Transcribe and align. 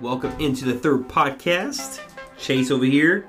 Welcome 0.00 0.32
into 0.40 0.64
the 0.64 0.78
third 0.78 1.08
podcast. 1.08 2.00
Chase 2.38 2.70
over 2.70 2.84
here. 2.84 3.28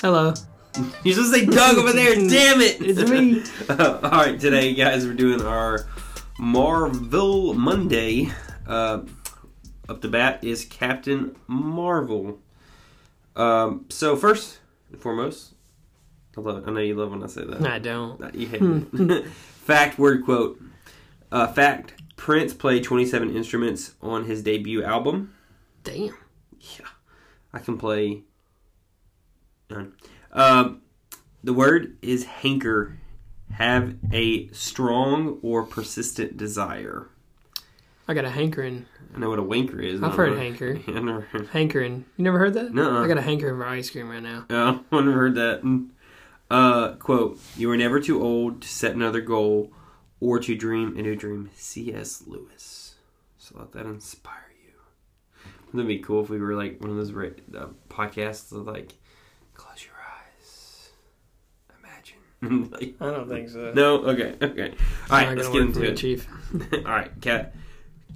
Hello. 0.00 0.34
You're 1.04 1.14
supposed 1.14 1.34
to 1.34 1.40
say 1.40 1.46
Doug 1.46 1.78
over 1.78 1.92
there. 1.92 2.14
Damn 2.28 2.60
it! 2.60 2.80
It's 2.80 3.10
me. 3.10 3.42
Uh, 3.68 3.98
all 4.02 4.10
right, 4.10 4.38
today, 4.38 4.74
guys, 4.74 5.06
we're 5.06 5.14
doing 5.14 5.42
our 5.42 5.86
Marvel 6.38 7.54
Monday. 7.54 8.28
Uh, 8.66 9.02
up 9.88 10.00
the 10.00 10.08
bat 10.08 10.42
is 10.44 10.64
Captain 10.64 11.36
Marvel. 11.46 12.38
Um, 13.34 13.86
so 13.88 14.16
first 14.16 14.58
and 14.90 15.00
foremost, 15.00 15.54
I 16.36 16.40
love. 16.40 16.66
I 16.66 16.70
know 16.72 16.80
you 16.80 16.94
love 16.94 17.10
when 17.10 17.22
I 17.22 17.26
say 17.26 17.44
that. 17.44 17.66
I 17.66 17.78
don't. 17.78 18.34
You 18.34 18.46
hate 18.48 18.62
it. 18.62 19.26
fact, 19.28 19.98
word 19.98 20.24
quote. 20.24 20.60
Uh, 21.32 21.46
fact: 21.46 21.94
Prince 22.16 22.54
played 22.54 22.82
27 22.82 23.34
instruments 23.36 23.94
on 24.00 24.24
his 24.24 24.42
debut 24.42 24.82
album. 24.82 25.34
Damn. 25.84 26.16
Yeah, 26.60 26.86
I 27.52 27.58
can 27.60 27.78
play. 27.78 28.22
none. 29.70 29.92
Um, 30.32 30.82
the 31.44 31.52
word 31.52 31.96
is 32.02 32.24
hanker. 32.24 32.98
Have 33.52 33.94
a 34.12 34.48
strong 34.48 35.38
or 35.42 35.62
persistent 35.64 36.36
desire. 36.36 37.08
I 38.08 38.14
got 38.14 38.24
a 38.24 38.30
hankering. 38.30 38.86
I 39.14 39.18
know 39.18 39.30
what 39.30 39.38
a 39.38 39.42
wanker 39.42 39.82
is. 39.82 40.02
I've 40.02 40.14
heard 40.14 40.36
hanker. 40.36 40.80
I 40.88 41.00
never 41.00 41.20
heard. 41.22 41.48
Hankering. 41.48 42.04
You 42.16 42.24
never 42.24 42.38
heard 42.38 42.54
that? 42.54 42.74
Nuh-uh. 42.74 43.04
I 43.04 43.08
got 43.08 43.18
a 43.18 43.22
hankering 43.22 43.56
for 43.56 43.66
ice 43.66 43.90
cream 43.90 44.08
right 44.08 44.22
now. 44.22 44.46
Yeah, 44.50 44.78
I 44.92 45.00
never 45.00 45.12
heard 45.12 45.34
that. 45.36 45.88
Uh, 46.50 46.92
quote: 46.96 47.38
You 47.56 47.70
are 47.70 47.76
never 47.76 48.00
too 48.00 48.22
old 48.22 48.62
to 48.62 48.68
set 48.68 48.94
another 48.94 49.20
goal 49.20 49.72
or 50.20 50.38
to 50.38 50.54
dream 50.54 50.96
a 50.96 51.02
new 51.02 51.16
dream. 51.16 51.50
C.S. 51.54 52.24
Lewis. 52.26 52.94
So 53.38 53.56
let 53.58 53.72
that 53.72 53.86
inspire 53.86 54.52
you. 54.64 54.72
Wouldn't 55.66 55.84
it 55.84 55.88
be 55.88 55.98
cool 55.98 56.22
if 56.22 56.30
we 56.30 56.38
were 56.40 56.54
like 56.54 56.80
one 56.80 56.90
of 56.90 56.96
those 56.96 57.10
uh, 57.10 57.66
podcasts 57.88 58.52
of 58.52 58.66
like, 58.66 58.94
close 59.54 59.84
your 59.84 59.94
eyes, 59.94 60.90
imagine. 61.78 62.70
like, 62.72 62.94
I 63.00 63.10
don't 63.12 63.28
think 63.28 63.48
so. 63.48 63.72
no, 63.72 63.98
okay, 64.06 64.34
okay. 64.42 64.74
All 65.10 65.18
right, 65.18 65.36
let's 65.36 65.48
get 65.48 65.62
into 65.62 65.82
it. 65.82 65.96
Chief. 65.96 66.26
All 66.72 66.80
right, 66.82 67.10
Cap- 67.20 67.54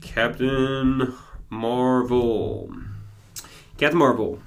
Captain 0.01 1.15
Marvel. 1.49 2.75
Captain 3.77 3.99
Marvel, 3.99 4.41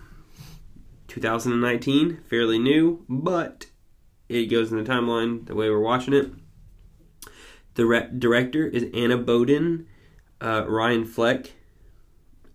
2019, 1.07 2.19
fairly 2.29 2.59
new, 2.59 3.03
but 3.09 3.65
it 4.29 4.45
goes 4.45 4.71
in 4.71 4.83
the 4.83 4.89
timeline 4.89 5.45
the 5.47 5.55
way 5.55 5.69
we're 5.69 5.79
watching 5.79 6.13
it. 6.13 6.31
The 7.75 7.85
re- 7.85 8.09
director 8.17 8.65
is 8.67 8.85
Anna 8.93 9.17
Boden, 9.17 9.87
uh, 10.41 10.65
Ryan 10.67 11.05
Fleck, 11.05 11.53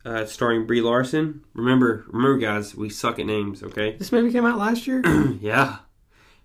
uh, 0.05 0.25
starring 0.27 0.67
Brie 0.67 0.81
Larson. 0.81 1.45
Remember, 1.55 2.05
remember, 2.09 2.39
guys, 2.39 2.75
we 2.75 2.89
suck 2.89 3.19
at 3.19 3.27
names. 3.27 3.63
Okay. 3.63 3.97
This 3.97 4.13
movie 4.13 4.31
came 4.31 4.47
out 4.47 4.59
last 4.59 4.87
year? 4.87 5.03
yeah. 5.41 5.79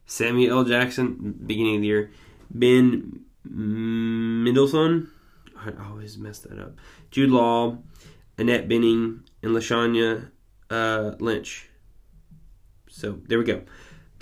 Samuel 0.05 0.59
L. 0.59 0.63
Jackson, 0.65 1.39
beginning 1.45 1.75
of 1.75 1.81
the 1.81 1.87
year. 1.87 2.11
Ben 2.49 3.25
Mendelsohn. 3.45 5.09
I 5.57 5.71
always 5.89 6.17
mess 6.17 6.39
that 6.39 6.59
up. 6.59 6.75
Jude 7.09 7.29
Law, 7.29 7.77
Annette 8.37 8.67
Bening, 8.67 9.21
and 9.41 9.55
Lashana 9.55 10.29
uh, 10.69 11.15
Lynch. 11.19 11.69
So 12.89 13.19
there 13.27 13.39
we 13.39 13.45
go. 13.45 13.63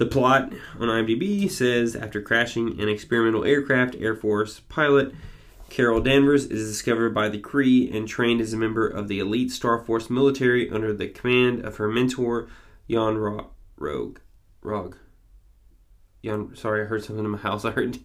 The 0.01 0.07
plot 0.07 0.51
on 0.79 0.87
IMDb 0.87 1.47
says 1.47 1.95
after 1.95 2.23
crashing 2.23 2.81
an 2.81 2.89
experimental 2.89 3.45
aircraft, 3.45 3.95
Air 3.99 4.15
Force 4.15 4.59
pilot 4.61 5.13
Carol 5.69 6.01
Danvers 6.01 6.45
is 6.45 6.67
discovered 6.67 7.13
by 7.13 7.29
the 7.29 7.39
Kree 7.39 7.95
and 7.95 8.07
trained 8.07 8.41
as 8.41 8.51
a 8.51 8.57
member 8.57 8.87
of 8.87 9.07
the 9.07 9.19
elite 9.19 9.51
Star 9.51 9.77
Force 9.77 10.09
military 10.09 10.71
under 10.71 10.91
the 10.91 11.07
command 11.07 11.63
of 11.63 11.77
her 11.77 11.87
mentor, 11.87 12.47
Jan 12.89 13.15
Ro- 13.15 13.51
Rogue. 13.77 14.17
Rog. 14.63 14.97
Jan, 16.25 16.55
sorry, 16.55 16.81
I 16.81 16.85
heard 16.85 17.03
something 17.03 17.23
in 17.23 17.29
my 17.29 17.37
house. 17.37 17.63
I 17.65 17.69
heard 17.69 17.99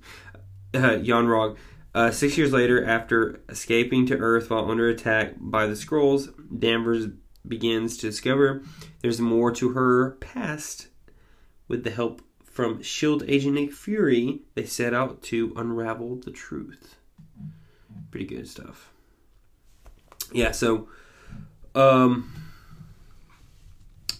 uh, 0.74 0.98
Jan 0.98 1.28
Rog. 1.28 1.56
Uh, 1.94 2.10
six 2.10 2.36
years 2.36 2.52
later, 2.52 2.84
after 2.84 3.40
escaping 3.48 4.04
to 4.08 4.18
Earth 4.18 4.50
while 4.50 4.70
under 4.70 4.90
attack 4.90 5.36
by 5.38 5.66
the 5.66 5.72
Skrulls, 5.72 6.28
Danvers 6.60 7.06
begins 7.48 7.96
to 7.96 8.10
discover 8.10 8.62
there's 9.00 9.18
more 9.18 9.50
to 9.52 9.70
her 9.70 10.10
past. 10.20 10.88
With 11.68 11.84
the 11.84 11.90
help 11.90 12.22
from 12.44 12.82
SHIELD 12.82 13.24
agent 13.28 13.54
Nick 13.54 13.72
Fury, 13.72 14.40
they 14.54 14.64
set 14.64 14.94
out 14.94 15.22
to 15.24 15.52
unravel 15.56 16.16
the 16.16 16.30
truth. 16.30 16.96
Pretty 18.10 18.26
good 18.26 18.48
stuff. 18.48 18.92
Yeah, 20.32 20.52
so 20.52 20.88
um 21.74 22.32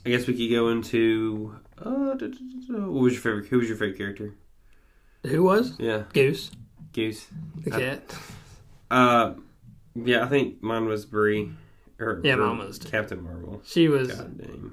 I 0.05 0.11
guess 0.11 0.27
we 0.27 0.35
could 0.37 0.55
go 0.55 0.69
into 0.69 1.57
uh, 1.79 2.15
what 2.17 3.03
was 3.03 3.13
your 3.13 3.21
favorite 3.23 3.47
who 3.47 3.59
was 3.59 3.69
your 3.69 3.77
favorite 3.77 3.99
character? 3.99 4.35
Who 5.25 5.43
was? 5.43 5.75
Yeah, 5.79 6.05
Goose. 6.13 6.51
Goose. 6.93 7.27
The 7.65 7.73
Uh, 7.75 7.79
cat. 7.79 8.17
Uh 8.91 9.35
yeah, 9.95 10.25
I 10.25 10.29
think 10.29 10.63
mine 10.63 10.85
was 10.87 11.07
Brie. 11.07 11.51
Or, 11.99 12.21
Yeah, 12.23 12.35
or 12.35 12.49
mine 12.55 12.59
was. 12.59 12.79
Captain 12.79 13.23
Marvel. 13.23 13.63
She 13.65 13.89
was. 13.89 14.13
God 14.13 14.37
dang. 14.39 14.73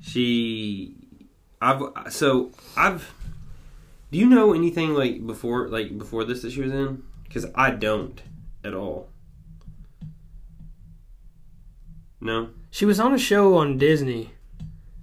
She 0.00 1.03
I've 1.60 1.82
so 2.12 2.50
I've 2.76 3.14
do 4.10 4.18
you 4.18 4.26
know 4.28 4.52
anything 4.52 4.94
like 4.94 5.26
before 5.26 5.68
like 5.68 5.96
before 5.98 6.24
this 6.24 6.42
that 6.42 6.52
she 6.52 6.60
was 6.60 6.72
in? 6.72 7.02
Cuz 7.32 7.46
I 7.54 7.70
don't 7.70 8.20
at 8.64 8.74
all. 8.74 9.08
No. 12.20 12.50
She 12.70 12.84
was 12.84 12.98
on 12.98 13.14
a 13.14 13.18
show 13.18 13.56
on 13.56 13.78
Disney. 13.78 14.32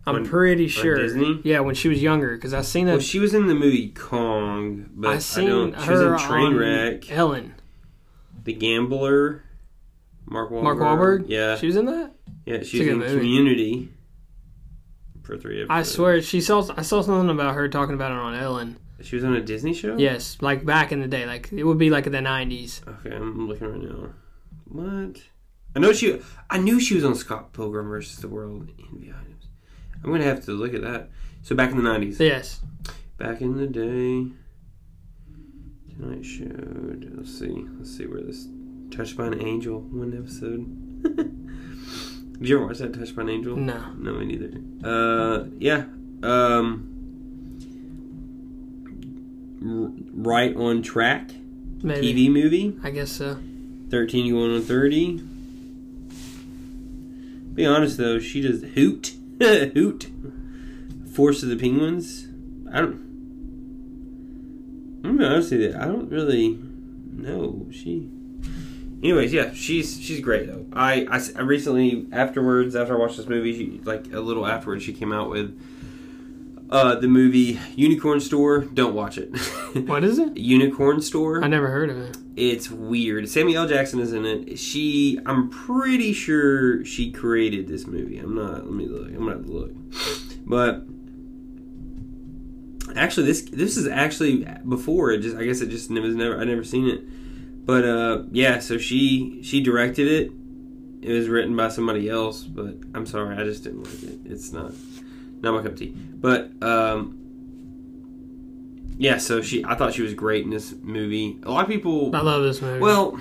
I'm 0.06 0.16
On- 0.16 0.26
pretty 0.26 0.68
sure. 0.68 0.96
Disney? 0.98 1.40
Yeah, 1.44 1.60
when 1.60 1.76
she 1.76 1.88
was 1.88 2.02
younger, 2.02 2.36
because 2.36 2.54
I 2.54 2.62
seen 2.62 2.88
Well, 2.88 3.00
she 3.00 3.20
was 3.20 3.34
in 3.36 3.46
the 3.48 3.54
movie 3.54 3.90
Kong, 3.90 4.90
but 4.96 5.10
I 5.10 5.14
I, 5.14 5.18
seen 5.20 5.48
don't. 5.48 5.80
She 5.80 5.86
her 5.86 6.14
was 6.14 6.22
in 6.24 6.28
Trainwreck, 6.30 7.12
Ellen. 7.12 7.54
The 8.44 8.54
Gambler, 8.54 9.44
Mark 10.26 10.50
Wahlberg. 10.50 10.64
Mark 10.64 10.78
Wahlberg. 10.80 11.26
Yeah, 11.28 11.56
She 11.58 11.68
was 11.68 11.76
in 11.76 11.86
that. 11.86 12.16
yeah. 12.48 12.56
It's 12.56 12.74
was 12.74 12.82
in 12.88 12.98
movie. 12.98 13.18
Community 13.20 13.90
for 15.24 15.38
three 15.38 15.62
episodes. 15.64 15.70
I 15.72 15.84
swear, 15.84 16.22
she 16.22 16.42
saw. 16.42 16.68
I 16.76 16.82
saw 16.82 17.02
something 17.02 17.30
about 17.30 17.56
her 17.56 17.68
talking 17.68 17.96
about 17.96 18.12
it 18.12 18.18
on 18.18 18.36
Ellen. 18.36 18.78
she 19.02 19.16
was 19.16 19.26
on 19.26 19.34
a 19.36 19.42
Disney 19.42 19.74
show. 19.74 19.98
Yes, 19.98 20.38
like 20.42 20.66
back 20.66 20.92
in 20.92 21.02
the 21.02 21.08
day, 21.08 21.26
like 21.26 21.52
it 21.52 21.64
would 21.64 21.78
be 21.78 21.90
like 21.90 22.06
in 22.06 22.12
the 22.12 22.20
'90s. 22.20 22.82
Okay, 22.88 23.16
I'm 23.16 23.48
looking 23.48 23.68
right 23.68 23.82
now. 23.82 24.10
What? 24.66 25.22
I 25.76 25.80
know 25.80 25.94
she. 25.94 26.22
I 26.50 26.58
knew 26.58 26.80
she 26.80 26.96
was 26.96 27.06
on 27.06 27.16
Scott 27.16 27.54
Pilgrim 27.54 27.88
versus 27.88 28.18
the 28.18 28.28
World. 28.28 28.70
Envy 28.92 29.10
items. 29.10 29.48
I'm 30.04 30.12
gonna 30.12 30.24
have 30.24 30.44
to 30.46 30.52
look 30.52 30.74
at 30.74 30.82
that. 30.82 31.10
So 31.44 31.56
back 31.56 31.72
in 31.72 31.78
the 31.78 31.84
'90s. 31.90 32.20
Yes, 32.20 32.62
Back 33.18 33.42
in 33.42 33.56
the 33.56 33.68
day, 33.68 34.32
Tonight 35.96 36.26
Show. 36.26 36.46
Let's 37.16 37.38
see. 37.38 37.66
Let's 37.78 37.96
see 37.96 38.06
where 38.08 38.22
this 38.22 38.48
Touched 38.90 39.16
by 39.16 39.28
an 39.28 39.42
Angel 39.42 39.80
one 39.80 40.18
episode. 40.18 40.66
Did 42.42 42.50
you 42.50 42.58
ever 42.58 42.66
watch 42.68 42.80
that 42.80 42.94
Touched 42.94 43.16
by 43.16 43.22
an 43.22 43.30
Angel? 43.30 43.56
no. 43.56 43.94
No, 43.98 44.14
me 44.14 44.26
neither. 44.26 44.52
Uh, 44.84 45.46
yeah. 45.60 45.84
Um, 46.24 46.88
r- 49.64 49.92
right 50.14 50.56
on 50.56 50.82
track. 50.82 51.30
Maybe. 51.84 52.14
TV 52.14 52.32
movie. 52.32 52.76
I 52.84 52.90
guess 52.92 53.12
so. 53.12 53.38
13 53.90 54.32
going 54.32 54.56
on 54.56 54.62
30. 54.62 55.18
Be 57.54 57.66
honest 57.66 57.98
though, 57.98 58.18
she 58.20 58.42
does 58.42 58.64
hoot. 58.74 59.14
hoot. 59.40 60.10
Farce 61.14 61.44
of 61.44 61.50
the 61.50 61.58
Penguins. 61.58 62.28
I 62.72 62.80
don't. 62.82 63.02
I'm 65.04 65.18
gonna 65.18 65.18
be 65.18 65.26
honest 65.26 65.52
with 65.52 65.62
you, 65.62 65.76
I 65.78 65.86
don't 65.86 66.10
really 66.10 66.58
know. 67.12 67.68
She. 67.72 68.10
Anyways, 69.04 69.34
yeah, 69.34 69.52
she's 69.54 70.00
she's 70.00 70.20
great 70.20 70.48
though. 70.48 70.66
I 70.74 71.08
I 71.36 71.42
recently 71.42 72.06
afterwards 72.12 72.76
after 72.76 72.96
I 72.96 73.00
watched 73.00 73.18
this 73.18 73.28
movie, 73.28 73.54
she, 73.58 73.82
like 73.84 74.14
a 74.14 74.20
little 74.20 74.46
afterwards, 74.46 74.84
she 74.84 74.94
came 74.94 75.12
out 75.12 75.30
with 75.30 75.60
uh, 76.72 76.96
the 76.96 77.08
movie 77.08 77.60
Unicorn 77.76 78.20
Store. 78.20 78.62
Don't 78.62 78.94
watch 78.94 79.18
it. 79.18 79.36
What 79.88 80.04
is 80.04 80.20
it? 80.20 80.36
Unicorn 80.36 81.02
Store. 81.02 81.42
I 81.42 81.48
never 81.48 81.70
heard 81.70 81.90
of 81.90 81.98
it. 81.98 82.18
It's 82.36 82.70
weird. 82.70 83.30
Samuel 83.30 83.64
L. 83.64 83.70
Jackson 83.70 84.02
is 84.02 84.12
in 84.12 84.26
it. 84.26 84.60
She, 84.60 85.18
I'm 85.26 85.50
pretty 85.50 86.12
sure 86.12 86.84
she 86.84 87.10
created 87.10 87.70
this 87.70 87.88
movie. 87.88 88.18
I'm 88.18 88.36
not. 88.36 88.66
Let 88.66 88.74
me 88.74 88.86
look. 88.86 89.08
I'm 89.08 89.20
gonna 89.20 89.32
have 89.32 89.46
to 89.46 89.52
look. 89.52 89.72
But 90.46 90.84
actually, 92.98 93.28
this 93.28 93.44
this 93.44 93.78
is 93.78 93.88
actually 93.88 94.46
before. 94.68 95.12
It 95.12 95.20
just. 95.20 95.38
I 95.38 95.46
guess 95.46 95.62
it 95.62 95.70
just 95.70 95.90
was 95.90 96.16
never. 96.16 96.38
I 96.38 96.44
never 96.44 96.66
seen 96.66 96.90
it. 96.90 97.02
But 97.66 97.86
uh, 97.86 98.24
yeah. 98.32 98.60
So 98.60 98.78
she 98.78 99.42
she 99.44 99.62
directed 99.62 100.08
it. 100.08 100.32
It 101.02 101.14
was 101.14 101.28
written 101.30 101.56
by 101.56 101.70
somebody 101.70 102.10
else, 102.10 102.44
but 102.44 102.76
I'm 102.94 103.06
sorry, 103.06 103.36
I 103.36 103.44
just 103.44 103.64
didn't 103.64 103.84
like 103.84 104.04
it. 104.04 104.32
It's 104.32 104.52
not 104.52 104.72
not 105.42 105.54
my 105.54 105.62
cup 105.62 105.74
of 105.74 105.80
tea. 105.80 105.90
But 105.90 106.52
um, 106.62 107.18
yeah. 108.98 109.18
So 109.18 109.42
she, 109.42 109.66
I 109.66 109.76
thought 109.76 109.94
she 109.94 110.02
was 110.02 110.14
great 110.14 110.44
in 110.44 110.52
this 110.52 110.74
movie. 110.82 111.40
A 111.44 111.52
lot 111.52 111.64
of 111.64 111.70
people 111.70 112.16
I 112.16 112.22
love 112.22 112.44
this 112.44 112.62
movie. 112.62 112.80
well, 112.80 113.20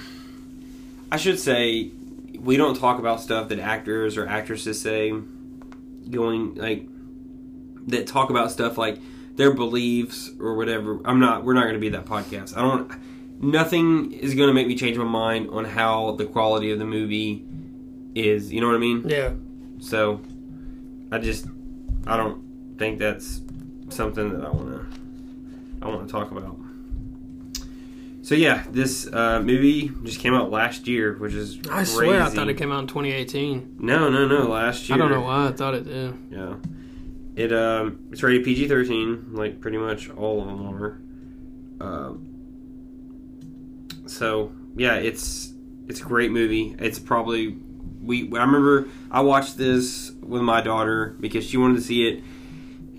I 1.10 1.16
should 1.16 1.38
say 1.38 1.90
we 2.38 2.56
don't 2.56 2.76
talk 2.76 2.98
about 2.98 3.20
stuff 3.20 3.48
that 3.48 3.58
actors 3.58 4.16
or 4.16 4.26
actresses 4.26 4.80
say 4.80 5.12
going 6.10 6.54
like 6.54 6.86
that 7.88 8.06
talk 8.06 8.30
about 8.30 8.50
stuff 8.50 8.78
like 8.78 8.98
their 9.36 9.52
beliefs 9.52 10.30
or 10.38 10.54
whatever. 10.54 11.00
I'm 11.04 11.20
not. 11.20 11.44
We're 11.44 11.54
not 11.54 11.62
going 11.62 11.74
to 11.74 11.80
be 11.80 11.90
that 11.90 12.04
podcast. 12.04 12.56
I 12.56 12.60
don't. 12.60 12.92
Nothing 13.40 14.12
is 14.12 14.34
going 14.34 14.48
to 14.48 14.54
make 14.54 14.66
me 14.66 14.76
change 14.76 14.96
my 14.98 15.04
mind 15.04 15.48
on 15.50 15.64
how 15.64 16.12
the 16.12 16.26
quality 16.26 16.70
of 16.70 16.78
the 16.78 16.84
movie 16.84 17.44
is. 18.14 18.52
You 18.52 18.60
know 18.60 18.66
what 18.66 18.76
I 18.76 18.80
mean? 18.80 19.08
Yeah. 19.08 19.32
So, 19.78 20.20
I 21.10 21.18
just 21.18 21.46
I 22.06 22.16
don't 22.16 22.76
think 22.78 22.98
that's 22.98 23.40
something 23.88 24.30
that 24.30 24.44
I 24.44 24.50
want 24.50 24.68
to 24.68 25.00
I 25.82 25.88
want 25.88 26.06
to 26.06 26.12
talk 26.12 26.30
about. 26.30 26.56
So 28.22 28.34
yeah, 28.34 28.64
this 28.70 29.12
uh, 29.12 29.40
movie 29.40 29.90
just 30.04 30.20
came 30.20 30.34
out 30.34 30.50
last 30.50 30.86
year, 30.86 31.14
which 31.14 31.32
is 31.32 31.58
I 31.70 31.84
swear 31.84 32.22
I 32.22 32.28
thought 32.28 32.48
it 32.48 32.54
came 32.54 32.70
out 32.70 32.80
in 32.80 32.86
2018. 32.86 33.78
No, 33.80 34.08
no, 34.10 34.26
no, 34.26 34.48
last 34.48 34.88
year. 34.88 34.96
I 34.96 34.98
don't 34.98 35.10
know 35.10 35.22
why 35.22 35.48
I 35.48 35.52
thought 35.52 35.74
it 35.74 35.84
did. 35.84 36.16
Yeah, 36.30 36.54
it 37.34 37.52
um, 37.52 38.06
it's 38.12 38.22
rated 38.22 38.44
PG 38.44 38.68
thirteen, 38.68 39.30
like 39.32 39.60
pretty 39.60 39.78
much 39.78 40.10
all 40.10 40.42
of 40.42 40.46
them 40.46 40.66
are. 40.66 41.00
Um, 41.80 42.29
so 44.10 44.52
yeah, 44.76 44.94
it's 44.96 45.52
it's 45.88 46.00
a 46.00 46.04
great 46.04 46.30
movie. 46.30 46.76
It's 46.78 46.98
probably 46.98 47.56
we. 48.02 48.24
I 48.36 48.40
remember 48.44 48.88
I 49.10 49.20
watched 49.22 49.56
this 49.58 50.12
with 50.22 50.42
my 50.42 50.60
daughter 50.60 51.16
because 51.20 51.44
she 51.48 51.56
wanted 51.56 51.76
to 51.76 51.82
see 51.82 52.06
it, 52.08 52.22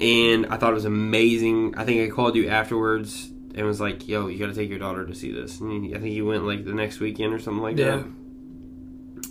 and 0.04 0.46
I 0.48 0.58
thought 0.58 0.72
it 0.72 0.75
was 0.75 0.86
amazing. 0.86 1.75
I 1.78 1.86
think 1.86 2.02
I 2.10 2.13
called 2.13 2.36
you 2.36 2.48
afterwards 2.50 3.30
and 3.56 3.66
was 3.66 3.80
like, 3.81 4.08
"Yo, 4.08 4.28
you 4.28 4.40
got 4.40 4.48
to 4.48 4.54
take 4.54 4.69
your 4.69 4.80
daughter 4.80 5.06
to 5.06 5.13
see 5.16 5.31
this." 5.31 5.60
And 5.60 5.96
I 5.96 6.00
think 6.00 6.13
you 6.13 6.25
went 6.25 6.46
like 6.46 6.66
the 6.66 6.74
next 6.74 7.00
weekend 7.00 7.34
or 7.34 7.40
something 7.40 7.64
like 7.64 7.78
Yeah. 7.78 7.98
that. 7.98 8.06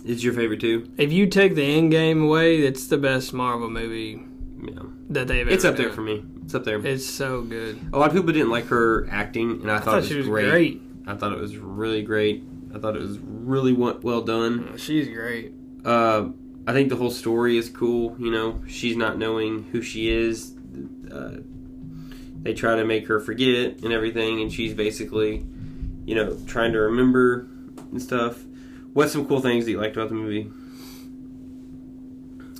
It's 0.03 0.23
your 0.23 0.33
favorite 0.33 0.59
too? 0.61 0.89
If 0.97 1.11
you 1.11 1.27
take 1.27 1.53
the 1.55 1.63
end 1.63 1.91
game 1.91 2.23
away, 2.23 2.57
it's 2.59 2.87
the 2.87 2.97
best 2.97 3.33
Marvel 3.33 3.69
movie 3.69 4.19
Yeah, 4.63 4.79
that 5.09 5.27
they've 5.27 5.41
ever 5.41 5.49
it's 5.51 5.63
up 5.65 5.77
there 5.77 5.91
for 5.91 6.01
me. 6.01 6.23
It's 6.43 6.55
up 6.55 6.63
there. 6.63 6.83
It's 6.85 7.05
so 7.05 7.41
good. 7.41 7.79
A 7.93 7.99
lot 7.99 8.07
of 8.09 8.15
people 8.15 8.33
didn't 8.33 8.49
like 8.49 8.65
her 8.67 9.07
acting, 9.11 9.61
and 9.61 9.69
I, 9.71 9.75
I 9.75 9.77
thought, 9.77 9.85
thought 9.85 9.93
it 9.93 9.97
was 9.97 10.07
she 10.07 10.17
was 10.17 10.27
great. 10.27 10.49
great. 10.49 10.81
I 11.07 11.15
thought 11.15 11.31
it 11.33 11.39
was 11.39 11.57
really 11.57 12.01
great. 12.03 12.43
I 12.73 12.79
thought 12.79 12.95
it 12.95 13.01
was 13.01 13.17
really 13.19 13.73
well 13.73 14.21
done. 14.21 14.77
She's 14.77 15.07
great. 15.07 15.53
Uh, 15.83 16.29
I 16.67 16.73
think 16.73 16.89
the 16.89 16.95
whole 16.95 17.09
story 17.11 17.57
is 17.57 17.69
cool. 17.69 18.15
You 18.19 18.31
know, 18.31 18.61
she's 18.67 18.95
not 18.95 19.17
knowing 19.17 19.63
who 19.71 19.81
she 19.81 20.09
is. 20.09 20.53
Uh, 21.11 21.37
they 22.43 22.53
try 22.53 22.75
to 22.75 22.85
make 22.85 23.07
her 23.07 23.19
forget 23.19 23.81
and 23.83 23.91
everything, 23.91 24.41
and 24.41 24.51
she's 24.53 24.73
basically, 24.73 25.45
you 26.05 26.15
know, 26.15 26.37
trying 26.47 26.71
to 26.73 26.79
remember 26.79 27.47
and 27.91 28.01
stuff. 28.01 28.43
What's 28.93 29.11
some 29.13 29.27
cool 29.27 29.41
things 29.41 29.65
that 29.65 29.71
you 29.71 29.79
liked 29.79 29.95
about 29.97 30.09
the 30.09 30.15
movie? 30.15 30.51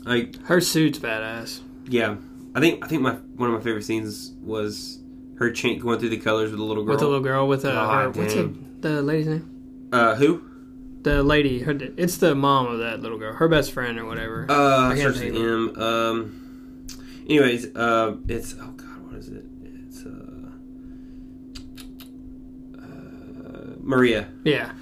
Like, 0.03 0.35
Her 0.45 0.61
suit's 0.61 0.97
badass. 0.99 1.61
yeah, 1.87 2.15
I 2.55 2.59
think 2.59 2.83
I 2.83 2.87
think 2.87 3.01
my 3.03 3.13
one 3.13 3.49
of 3.49 3.55
my 3.55 3.61
favorite 3.63 3.83
scenes 3.83 4.33
was 4.41 4.99
her 5.41 5.51
cha- 5.51 5.75
going 5.75 5.99
through 5.99 6.09
the 6.09 6.17
colors 6.17 6.51
with 6.51 6.59
the 6.59 6.63
little 6.65 6.83
girl. 6.83 6.91
With 6.93 6.99
the 6.99 7.07
little 7.07 7.21
girl 7.23 7.47
with 7.47 7.65
a 7.65 7.71
God 7.71 8.15
her, 8.15 8.21
what's 8.21 8.33
the, 8.35 8.53
the 8.81 9.01
lady's 9.01 9.27
name? 9.27 9.89
uh, 9.91 10.15
who? 10.15 10.47
The 11.01 11.23
lady, 11.23 11.61
her, 11.63 11.75
it's 11.97 12.17
the 12.17 12.35
mom 12.35 12.67
of 12.67 12.79
that 12.79 13.01
little 13.01 13.17
girl, 13.17 13.33
her 13.33 13.47
best 13.47 13.71
friend 13.71 13.97
or 13.99 14.05
whatever. 14.05 14.45
Uh, 14.49 14.89
I 14.89 14.89
can't 14.89 14.99
starts 14.99 15.19
with 15.19 15.33
think 15.33 15.35
of 15.35 15.77
M. 15.77 15.81
Um. 15.81 16.87
Anyways, 17.27 17.75
uh, 17.75 18.17
it's 18.27 18.53
oh 18.61 18.71
god, 18.71 19.01
what 19.07 19.15
is 19.15 19.29
it? 19.29 19.45
It's 19.63 20.05
uh, 20.05 20.09
uh 22.77 23.75
Maria. 23.79 24.27
yeah, 24.43 24.73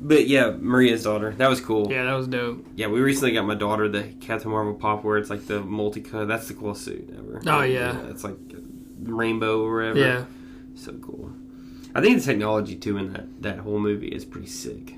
But 0.00 0.26
yeah, 0.26 0.50
Maria's 0.58 1.02
daughter. 1.04 1.32
That 1.36 1.48
was 1.48 1.60
cool. 1.60 1.90
yeah, 1.92 2.04
that 2.04 2.14
was 2.14 2.28
dope. 2.28 2.66
Yeah, 2.76 2.86
we 2.86 3.00
recently 3.00 3.32
got 3.32 3.44
my 3.44 3.54
daughter 3.54 3.88
the 3.88 4.04
Captain 4.20 4.50
Marvel 4.50 4.74
pop 4.74 5.04
where 5.04 5.18
it's 5.18 5.28
like 5.30 5.46
the 5.46 5.60
multicolor. 5.62 6.26
That's 6.26 6.48
the 6.48 6.54
coolest 6.54 6.84
suit 6.84 7.10
ever. 7.16 7.42
Oh, 7.46 7.62
yeah. 7.62 8.06
it's 8.08 8.24
like 8.24 8.36
rainbow 9.02 9.62
or 9.64 9.76
whatever. 9.76 9.98
Yeah, 9.98 10.24
so 10.74 10.92
cool. 10.94 11.32
I 11.94 12.00
think 12.00 12.18
the 12.18 12.24
technology 12.24 12.76
too 12.76 12.96
in 12.98 13.12
that 13.12 13.42
that 13.42 13.58
whole 13.58 13.78
movie 13.78 14.08
is 14.08 14.24
pretty 14.24 14.46
sick. 14.48 14.94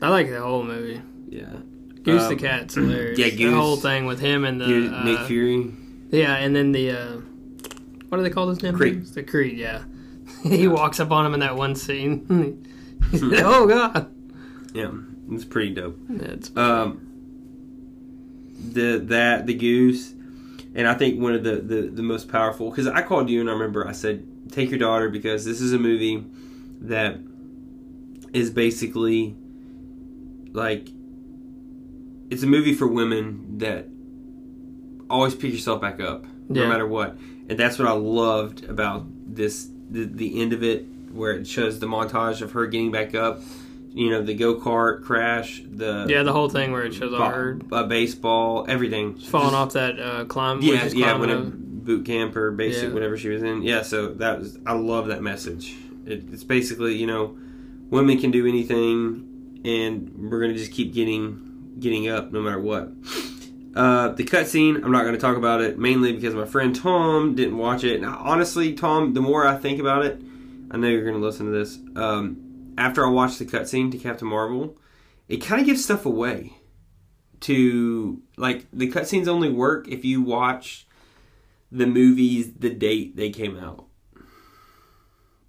I 0.00 0.08
like 0.08 0.28
the 0.30 0.40
whole 0.40 0.62
movie. 0.64 1.00
Yeah. 1.28 1.46
Goose 2.02 2.22
Um, 2.22 2.28
the 2.30 2.36
cat's 2.36 2.74
hilarious. 2.74 3.18
yeah, 3.18 3.28
Goose. 3.30 3.38
The 3.52 3.54
whole 3.60 3.76
thing 3.76 4.06
with 4.06 4.18
him 4.18 4.44
and 4.44 4.60
the 4.60 4.66
Dude, 4.66 4.92
uh, 4.92 5.04
Nick 5.04 5.20
Fury. 5.28 5.70
Yeah, 6.10 6.34
and 6.36 6.54
then 6.56 6.72
the 6.72 6.90
uh, 6.90 7.16
what 8.08 8.18
do 8.18 8.22
they 8.24 8.30
call 8.30 8.46
those 8.46 8.58
damn 8.58 8.74
Creed. 8.76 9.06
The 9.06 9.22
Creed. 9.22 9.56
Yeah, 9.56 9.84
he 10.42 10.66
walks 10.66 10.98
up 10.98 11.10
on 11.12 11.24
him 11.24 11.34
in 11.34 11.40
that 11.40 11.56
one 11.56 11.74
scene. 11.74 12.66
He 13.10 13.18
said, 13.18 13.42
oh 13.44 13.66
God, 13.66 14.10
Yeah, 14.72 14.90
it's 15.32 15.44
pretty 15.44 15.74
dope. 15.74 15.98
It's- 16.08 16.50
um, 16.56 17.00
the 18.72 18.98
that 19.06 19.46
the 19.46 19.54
goose, 19.54 20.14
and 20.74 20.88
I 20.88 20.94
think 20.94 21.20
one 21.20 21.34
of 21.34 21.44
the 21.44 21.56
the, 21.56 21.82
the 21.82 22.02
most 22.02 22.28
powerful 22.28 22.70
because 22.70 22.86
I 22.86 23.02
called 23.02 23.28
you 23.28 23.40
and 23.40 23.48
I 23.48 23.52
remember 23.52 23.86
I 23.86 23.92
said 23.92 24.26
take 24.50 24.70
your 24.70 24.78
daughter 24.78 25.08
because 25.08 25.44
this 25.44 25.60
is 25.60 25.72
a 25.72 25.78
movie 25.78 26.24
that 26.82 27.18
is 28.32 28.50
basically 28.50 29.36
like 30.52 30.88
it's 32.30 32.42
a 32.42 32.46
movie 32.46 32.74
for 32.74 32.86
women 32.86 33.58
that 33.58 33.86
always 35.10 35.34
pick 35.34 35.52
yourself 35.52 35.80
back 35.80 36.00
up 36.00 36.24
no 36.48 36.66
matter 36.68 36.86
what. 36.86 37.16
And 37.48 37.58
that's 37.58 37.78
what 37.78 37.88
i 37.88 37.92
loved 37.92 38.64
about 38.64 39.04
this 39.26 39.68
the, 39.90 40.04
the 40.04 40.40
end 40.40 40.52
of 40.52 40.62
it 40.62 40.86
where 41.12 41.32
it 41.32 41.46
shows 41.46 41.78
the 41.80 41.86
montage 41.86 42.40
of 42.40 42.52
her 42.52 42.66
getting 42.66 42.90
back 42.90 43.14
up 43.14 43.40
you 43.94 44.10
know 44.10 44.22
the 44.22 44.34
go-kart 44.34 45.04
crash 45.04 45.62
the 45.70 46.06
yeah, 46.08 46.22
the 46.22 46.32
whole 46.32 46.48
thing 46.48 46.72
where 46.72 46.82
it 46.84 46.94
shows 46.94 47.12
all 47.12 47.28
her 47.28 47.58
uh, 47.70 47.84
baseball 47.84 48.64
everything 48.68 49.14
falling 49.14 49.54
off 49.54 49.72
that 49.74 50.00
uh, 50.00 50.24
climb. 50.24 50.60
yeah 50.62 50.84
yeah 50.86 51.16
when 51.18 51.30
a 51.30 51.40
boot 51.40 52.06
camp 52.06 52.34
or 52.36 52.50
basic 52.52 52.88
Yeah. 52.88 52.94
whatever 52.94 53.16
she 53.16 53.28
was 53.28 53.42
in 53.42 53.62
yeah 53.62 53.82
so 53.82 54.08
that 54.14 54.38
was 54.38 54.58
i 54.66 54.72
love 54.72 55.08
that 55.08 55.22
message 55.22 55.74
it, 56.06 56.24
it's 56.32 56.44
basically 56.44 56.94
you 56.94 57.06
know 57.06 57.36
women 57.90 58.18
can 58.18 58.30
do 58.30 58.46
anything 58.46 59.60
and 59.64 60.30
we're 60.30 60.40
gonna 60.40 60.54
just 60.54 60.72
keep 60.72 60.94
getting 60.94 61.74
getting 61.78 62.08
up 62.08 62.32
no 62.32 62.40
matter 62.40 62.60
what 62.60 62.92
uh, 63.74 64.08
the 64.08 64.24
cutscene, 64.24 64.84
I'm 64.84 64.92
not 64.92 65.02
going 65.02 65.14
to 65.14 65.20
talk 65.20 65.38
about 65.38 65.62
it 65.62 65.78
mainly 65.78 66.12
because 66.12 66.34
my 66.34 66.44
friend 66.44 66.76
Tom 66.76 67.34
didn't 67.34 67.56
watch 67.56 67.84
it. 67.84 67.96
And 67.96 68.04
honestly, 68.04 68.74
Tom, 68.74 69.14
the 69.14 69.22
more 69.22 69.46
I 69.46 69.56
think 69.56 69.80
about 69.80 70.04
it, 70.04 70.20
I 70.70 70.76
know 70.76 70.88
you're 70.88 71.04
going 71.04 71.18
to 71.18 71.24
listen 71.24 71.46
to 71.46 71.52
this. 71.52 71.78
Um, 71.96 72.36
after 72.78 73.04
I 73.06 73.08
watched 73.10 73.38
the 73.38 73.44
cutscene 73.46 73.90
to 73.92 73.98
Captain 73.98 74.28
Marvel, 74.28 74.76
it 75.28 75.38
kind 75.38 75.60
of 75.60 75.66
gives 75.66 75.84
stuff 75.84 76.06
away. 76.06 76.54
To 77.40 78.22
like 78.36 78.66
the 78.72 78.88
cutscenes 78.88 79.26
only 79.26 79.50
work 79.50 79.88
if 79.88 80.04
you 80.04 80.22
watch 80.22 80.86
the 81.72 81.86
movies 81.86 82.52
the 82.56 82.70
date 82.70 83.16
they 83.16 83.30
came 83.30 83.58
out, 83.58 83.86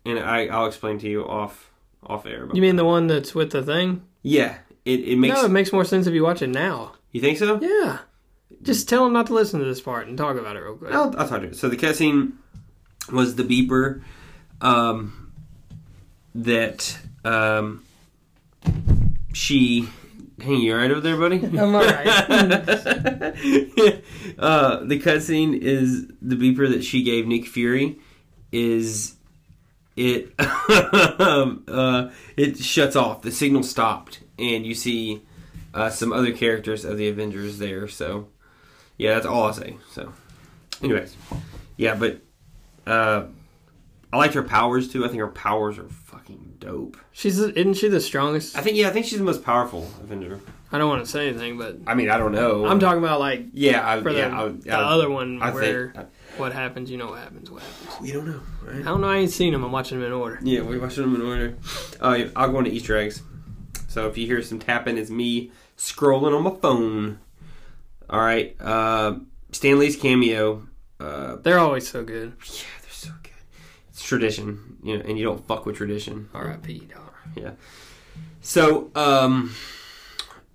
and 0.03 0.17
I 0.17 0.47
I'll 0.47 0.65
explain 0.65 0.97
to 0.99 1.07
you 1.07 1.23
off 1.23 1.69
off 2.03 2.25
air. 2.25 2.45
About 2.45 2.55
You 2.55 2.63
mean 2.63 2.77
the 2.77 2.85
one 2.85 3.05
that's 3.05 3.35
with 3.35 3.51
the 3.51 3.61
thing? 3.61 4.01
yeah, 4.23 4.57
it 4.85 5.01
it 5.01 5.17
makes 5.19 5.35
no, 5.35 5.45
it 5.45 5.51
makes 5.51 5.71
more 5.71 5.85
sense 5.85 6.07
if 6.07 6.15
you 6.15 6.23
watch 6.23 6.41
it 6.41 6.47
now. 6.47 6.93
you 7.11 7.21
think 7.21 7.37
so? 7.37 7.59
Yeah, 7.61 7.99
just 8.63 8.89
tell 8.89 9.05
him 9.05 9.13
not 9.13 9.27
to 9.27 9.35
listen 9.35 9.59
to 9.59 9.65
this 9.65 9.79
part 9.81 10.07
and 10.07 10.17
talk 10.17 10.35
about 10.35 10.55
it 10.55 10.61
real 10.61 10.75
quick. 10.77 10.91
I'll, 10.93 11.13
I'll 11.15 11.27
talk 11.27 11.41
to 11.41 11.47
you. 11.49 11.53
So 11.53 11.69
the 11.69 11.77
cutscene 11.77 12.31
was 13.11 13.35
the 13.35 13.43
beeper 13.43 14.01
um, 14.61 15.31
that 16.33 16.97
um, 17.23 17.83
she. 19.33 19.89
Hang 20.41 20.59
you 20.59 20.73
all 20.73 20.79
right 20.79 20.91
over 20.91 20.99
there, 20.99 21.15
buddy? 21.15 21.37
I'm 21.57 21.75
all 21.75 21.85
right. 21.85 22.07
uh, 24.39 24.83
the 24.83 24.99
cutscene 24.99 25.57
is 25.57 26.07
the 26.21 26.35
beeper 26.35 26.69
that 26.69 26.83
she 26.83 27.03
gave 27.03 27.27
Nick 27.27 27.45
Fury. 27.45 27.99
Is 28.51 29.15
it? 29.95 30.33
um, 31.19 31.63
uh, 31.67 32.09
it 32.35 32.57
shuts 32.57 32.95
off. 32.95 33.21
The 33.21 33.31
signal 33.31 33.63
stopped, 33.63 34.21
and 34.37 34.65
you 34.65 34.73
see 34.75 35.21
uh, 35.73 35.89
some 35.89 36.11
other 36.11 36.33
characters 36.33 36.83
of 36.83 36.97
the 36.97 37.07
Avengers 37.07 37.59
there. 37.59 37.87
So, 37.87 38.27
yeah, 38.97 39.13
that's 39.13 39.25
all 39.25 39.43
I'll 39.43 39.53
say. 39.53 39.77
So, 39.91 40.13
anyways, 40.81 41.15
yeah, 41.77 41.95
but 41.95 42.21
uh, 42.85 43.25
I 44.13 44.17
liked 44.17 44.35
her 44.35 44.43
powers 44.43 44.91
too. 44.91 45.03
I 45.03 45.07
think 45.07 45.19
her 45.19 45.27
powers 45.27 45.79
are 45.79 45.89
fucking 45.89 46.57
dope. 46.59 46.97
She's 47.11 47.39
isn't 47.39 47.73
she 47.73 47.87
the 47.89 47.99
strongest? 47.99 48.55
I 48.55 48.61
think 48.61 48.77
yeah, 48.77 48.87
I 48.87 48.91
think 48.91 49.07
she's 49.07 49.17
the 49.17 49.25
most 49.25 49.43
powerful 49.43 49.89
Avenger. 50.01 50.39
I 50.71 50.77
don't 50.77 50.87
want 50.89 51.03
to 51.05 51.09
say 51.11 51.27
anything, 51.29 51.57
but 51.57 51.77
I 51.87 51.95
mean, 51.95 52.09
I 52.09 52.17
don't 52.17 52.31
know. 52.31 52.65
I'm 52.65 52.79
talking 52.79 53.03
about 53.03 53.19
like 53.19 53.45
Yeah, 53.53 53.87
I, 53.87 54.01
for 54.01 54.13
the, 54.13 54.19
yeah, 54.19 54.39
I, 54.41 54.47
the 54.49 54.71
I, 54.71 54.81
other 54.93 55.09
one 55.09 55.41
I 55.41 55.51
where 55.51 55.91
think 55.95 56.07
what 56.37 56.51
happens, 56.53 56.89
you 56.91 56.97
know 56.97 57.07
what 57.07 57.19
happens, 57.19 57.49
what 57.51 57.61
happens. 57.63 58.01
we 58.01 58.11
don't 58.11 58.25
know, 58.27 58.39
I 58.69 58.81
don't 58.83 59.01
know. 59.01 59.09
I 59.09 59.17
ain't 59.17 59.31
seen 59.31 59.53
them. 59.53 59.63
I'm 59.63 59.71
watching 59.71 59.99
them 59.99 60.07
in 60.07 60.13
order. 60.13 60.39
Yeah, 60.43 60.61
we 60.61 60.77
watched 60.77 60.95
them 60.97 61.15
in 61.15 61.21
order. 61.21 61.55
Yeah, 62.01 62.29
I'll 62.35 62.51
go 62.51 62.59
into 62.59 62.71
Easter 62.71 62.95
eggs. 62.97 63.21
So 63.87 64.07
if 64.07 64.17
you 64.17 64.25
hear 64.27 64.41
some 64.41 64.59
tapping, 64.59 64.97
it's 64.97 65.09
me 65.11 65.51
scrolling 65.77 66.35
on 66.35 66.43
my 66.43 66.55
phone. 66.59 67.19
All 68.09 68.19
right, 68.19 68.55
uh, 68.61 69.15
Stan 69.51 69.79
Lee's 69.79 69.95
cameo. 69.95 70.67
Uh, 70.99 71.37
They're 71.37 71.59
always 71.59 71.87
so 71.87 72.03
good. 72.03 72.33
yeah, 72.45 72.61
they're 72.81 72.89
so 72.91 73.09
good. 73.23 73.32
It's 73.93 74.03
tradition, 74.03 74.77
you 74.81 74.97
know, 74.97 75.03
and 75.05 75.19
you 75.19 75.23
don't 75.23 75.45
fuck 75.47 75.67
with 75.67 75.77
tradition. 75.77 76.27
R.I.P. 76.33 76.89
dog. 76.91 77.13
Yeah. 77.35 77.51
So, 78.41 78.89
um, 78.95 79.53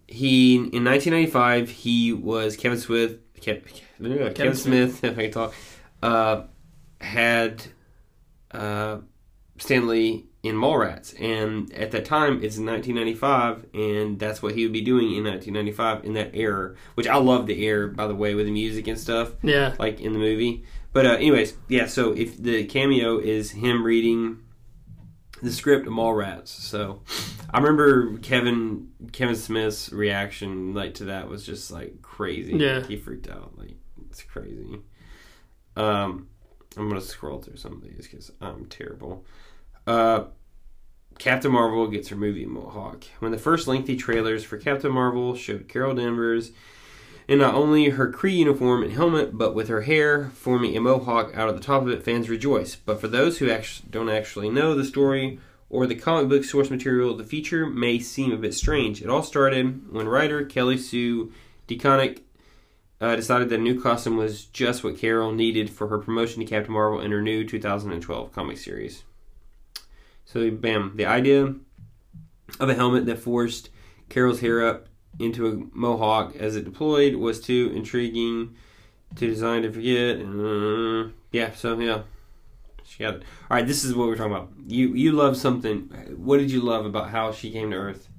he 0.09 0.57
in 0.57 0.85
1995 0.85 1.71
he 1.71 2.13
was 2.13 2.57
Kevin 2.57 2.79
Smith. 2.79 3.19
Kevin, 3.41 3.63
Kevin, 4.01 4.35
Kevin 4.35 4.55
Smith, 4.57 5.05
if 5.05 5.17
I 5.17 5.23
can 5.23 5.31
talk, 5.31 5.55
uh, 6.03 6.43
had 7.01 7.63
uh, 8.51 8.99
Stan 9.59 9.87
Lee 9.87 10.27
in 10.43 10.55
Mallrats, 10.55 11.21
and 11.21 11.73
at 11.73 11.91
that 11.91 12.05
time 12.05 12.35
it's 12.45 12.59
1995, 12.59 13.67
and 13.75 14.19
that's 14.21 14.41
what 14.41 14.55
he 14.55 14.63
would 14.65 14.73
be 14.73 14.81
doing 14.83 15.07
in 15.17 15.25
1995 15.25 16.05
in 16.05 16.13
that 16.15 16.31
era. 16.35 16.75
Which 16.95 17.09
I 17.09 17.17
love 17.17 17.47
the 17.47 17.61
era, 17.65 17.89
by 17.89 18.07
the 18.07 18.15
way, 18.15 18.35
with 18.35 18.47
the 18.47 18.53
music 18.53 18.87
and 18.87 18.99
stuff, 18.99 19.33
Yeah. 19.43 19.75
like 19.79 20.01
in 20.01 20.13
the 20.13 20.19
movie. 20.19 20.65
But 20.93 21.07
uh, 21.07 21.15
anyways, 21.15 21.55
yeah. 21.69 21.87
So 21.87 22.13
if 22.13 22.41
the 22.41 22.65
cameo 22.65 23.19
is 23.19 23.51
him 23.51 23.83
reading 23.85 24.39
the 25.43 25.53
script 25.53 25.87
of 25.87 25.93
Mallrats, 25.93 26.49
so 26.49 27.03
I 27.51 27.59
remember 27.59 28.17
Kevin 28.19 28.89
Kevin 29.13 29.37
Smith's 29.37 29.93
reaction 29.93 30.73
like 30.73 30.95
to 30.95 31.05
that 31.07 31.29
was 31.29 31.45
just 31.45 31.71
like 31.71 32.01
crazy. 32.01 32.57
Yeah. 32.57 32.83
he 32.87 32.97
freaked 32.97 33.29
out. 33.29 33.59
Like 33.59 33.75
it's 34.09 34.23
crazy. 34.23 34.81
Um, 35.77 36.29
I'm 36.77 36.89
gonna 36.89 37.01
scroll 37.01 37.41
through 37.41 37.57
some 37.57 37.73
of 37.73 37.83
these 37.83 38.07
because 38.09 38.31
I'm 38.41 38.67
terrible. 38.67 39.25
Uh, 39.89 40.27
Captain 41.19 41.51
Marvel 41.51 41.87
gets 41.87 42.11
her 42.11 42.17
movie 42.17 42.45
Mohawk. 42.45 43.05
When 43.21 43.33
the 43.33 43.39
first 43.39 43.67
lengthy 43.67 43.97
trailers 43.97 44.45
for 44.45 44.59
Captain 44.59 44.93
Marvel 44.93 45.35
showed 45.35 45.67
Carol 45.67 45.95
Danvers 45.95 46.53
in 47.27 47.39
not 47.39 47.55
only 47.55 47.89
her 47.89 48.13
Kree 48.13 48.37
uniform 48.37 48.83
and 48.83 48.93
helmet, 48.93 49.39
but 49.39 49.55
with 49.55 49.69
her 49.69 49.81
hair 49.81 50.27
forming 50.35 50.77
a 50.77 50.81
mohawk 50.83 51.35
out 51.35 51.49
of 51.49 51.57
the 51.57 51.63
top 51.63 51.81
of 51.81 51.89
it, 51.89 52.03
fans 52.03 52.29
rejoice. 52.29 52.77
But 52.77 53.01
for 53.01 53.09
those 53.09 53.39
who 53.39 53.51
actually 53.51 53.89
don't 53.89 54.11
actually 54.11 54.51
know 54.51 54.75
the 54.75 54.85
story 54.85 55.41
or 55.71 55.87
the 55.87 55.95
comic 55.95 56.29
book 56.29 56.45
source 56.45 56.69
material, 56.69 57.17
the 57.17 57.25
feature 57.25 57.65
may 57.65 57.99
seem 57.99 58.31
a 58.31 58.37
bit 58.37 58.53
strange. 58.53 59.01
It 59.01 59.09
all 59.09 59.23
started 59.23 59.91
when 59.91 60.07
writer 60.07 60.45
Kelly 60.45 60.77
Sue 60.77 61.33
DeConnick 61.67 62.21
uh, 63.01 63.17
decided 63.17 63.49
that 63.49 63.61
a 63.61 63.63
new 63.63 63.81
costume 63.81 64.19
was 64.19 64.45
just 64.45 64.85
what 64.85 64.99
Carol 64.99 65.33
needed 65.33 65.71
for 65.71 65.89
her 65.89 65.99
promotion 65.99 66.41
to 66.41 66.47
Captain 66.47 66.75
Marvel 66.75 67.01
in 67.01 67.11
her 67.11 67.23
new 67.23 67.43
2012 67.43 68.33
comic 68.33 68.59
series. 68.59 69.05
So, 70.29 70.51
bam, 70.51 70.93
the 70.97 71.07
idea 71.07 71.55
of 72.61 72.69
a 72.69 72.75
helmet 72.75 73.07
that 73.07 73.19
forced 73.19 73.71
Carol's 74.11 74.41
hair 74.41 74.67
up 74.67 74.87
into 75.19 75.47
a 75.47 75.77
mohawk 75.77 76.37
as 76.37 76.55
it 76.55 76.67
deployed 76.67 77.15
was 77.15 77.41
too 77.41 77.73
intriguing 77.75 78.55
to 79.17 79.27
design 79.27 79.63
to 79.63 79.73
forget. 79.73 80.21
Uh, 80.21 81.13
yeah, 81.33 81.55
so 81.55 81.81
yeah, 81.81 82.03
she 82.85 83.05
got 83.05 83.15
it. 83.15 83.23
All 83.51 83.57
right, 83.57 83.67
this 83.67 83.85
is 83.85 83.95
what 83.95 84.07
we're 84.07 84.17
talking 84.17 84.33
about. 84.33 84.51
You 84.67 84.93
you 84.93 85.13
love 85.13 85.35
something. 85.35 85.85
What 86.19 86.37
did 86.37 86.51
you 86.51 86.61
love 86.61 86.85
about 86.85 87.09
how 87.09 87.33
she 87.33 87.51
came 87.51 87.71
to 87.71 87.79
Earth? 87.79 88.11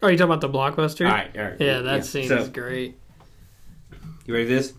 Oh, 0.00 0.08
you 0.08 0.16
talking 0.16 0.32
about 0.32 0.40
the 0.40 0.48
blockbuster? 0.48 1.04
All 1.06 1.12
right, 1.12 1.36
all 1.36 1.44
right. 1.44 1.60
Yeah, 1.60 1.80
that 1.80 2.06
scene 2.06 2.26
So, 2.26 2.38
is 2.38 2.48
great. 2.48 2.98
You 4.24 4.32
ready 4.32 4.46
for 4.46 4.54
this? 4.54 4.72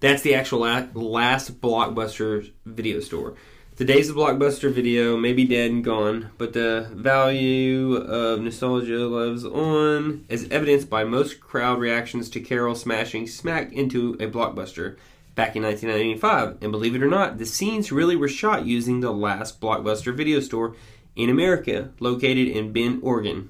That's 0.00 0.22
the 0.22 0.34
actual 0.34 0.60
last 0.60 1.60
Blockbuster 1.60 2.50
video 2.64 2.98
store. 3.00 3.36
The 3.80 3.86
days 3.86 4.10
of 4.10 4.16
Blockbuster 4.16 4.70
video 4.70 5.16
may 5.16 5.32
be 5.32 5.46
dead 5.46 5.70
and 5.70 5.82
gone, 5.82 6.32
but 6.36 6.52
the 6.52 6.90
value 6.92 7.94
of 7.96 8.42
nostalgia 8.42 9.06
lives 9.06 9.42
on, 9.42 10.26
as 10.28 10.46
evidenced 10.50 10.90
by 10.90 11.04
most 11.04 11.40
crowd 11.40 11.78
reactions 11.78 12.28
to 12.28 12.40
Carol 12.40 12.74
smashing 12.74 13.26
smack 13.26 13.72
into 13.72 14.18
a 14.20 14.26
Blockbuster 14.26 14.98
back 15.34 15.56
in 15.56 15.62
1995. 15.62 16.58
And 16.60 16.70
believe 16.70 16.94
it 16.94 17.02
or 17.02 17.08
not, 17.08 17.38
the 17.38 17.46
scenes 17.46 17.90
really 17.90 18.16
were 18.16 18.28
shot 18.28 18.66
using 18.66 19.00
the 19.00 19.12
last 19.12 19.62
Blockbuster 19.62 20.14
video 20.14 20.40
store 20.40 20.76
in 21.16 21.30
America, 21.30 21.88
located 22.00 22.48
in 22.48 22.74
Bend, 22.74 23.00
Oregon. 23.02 23.48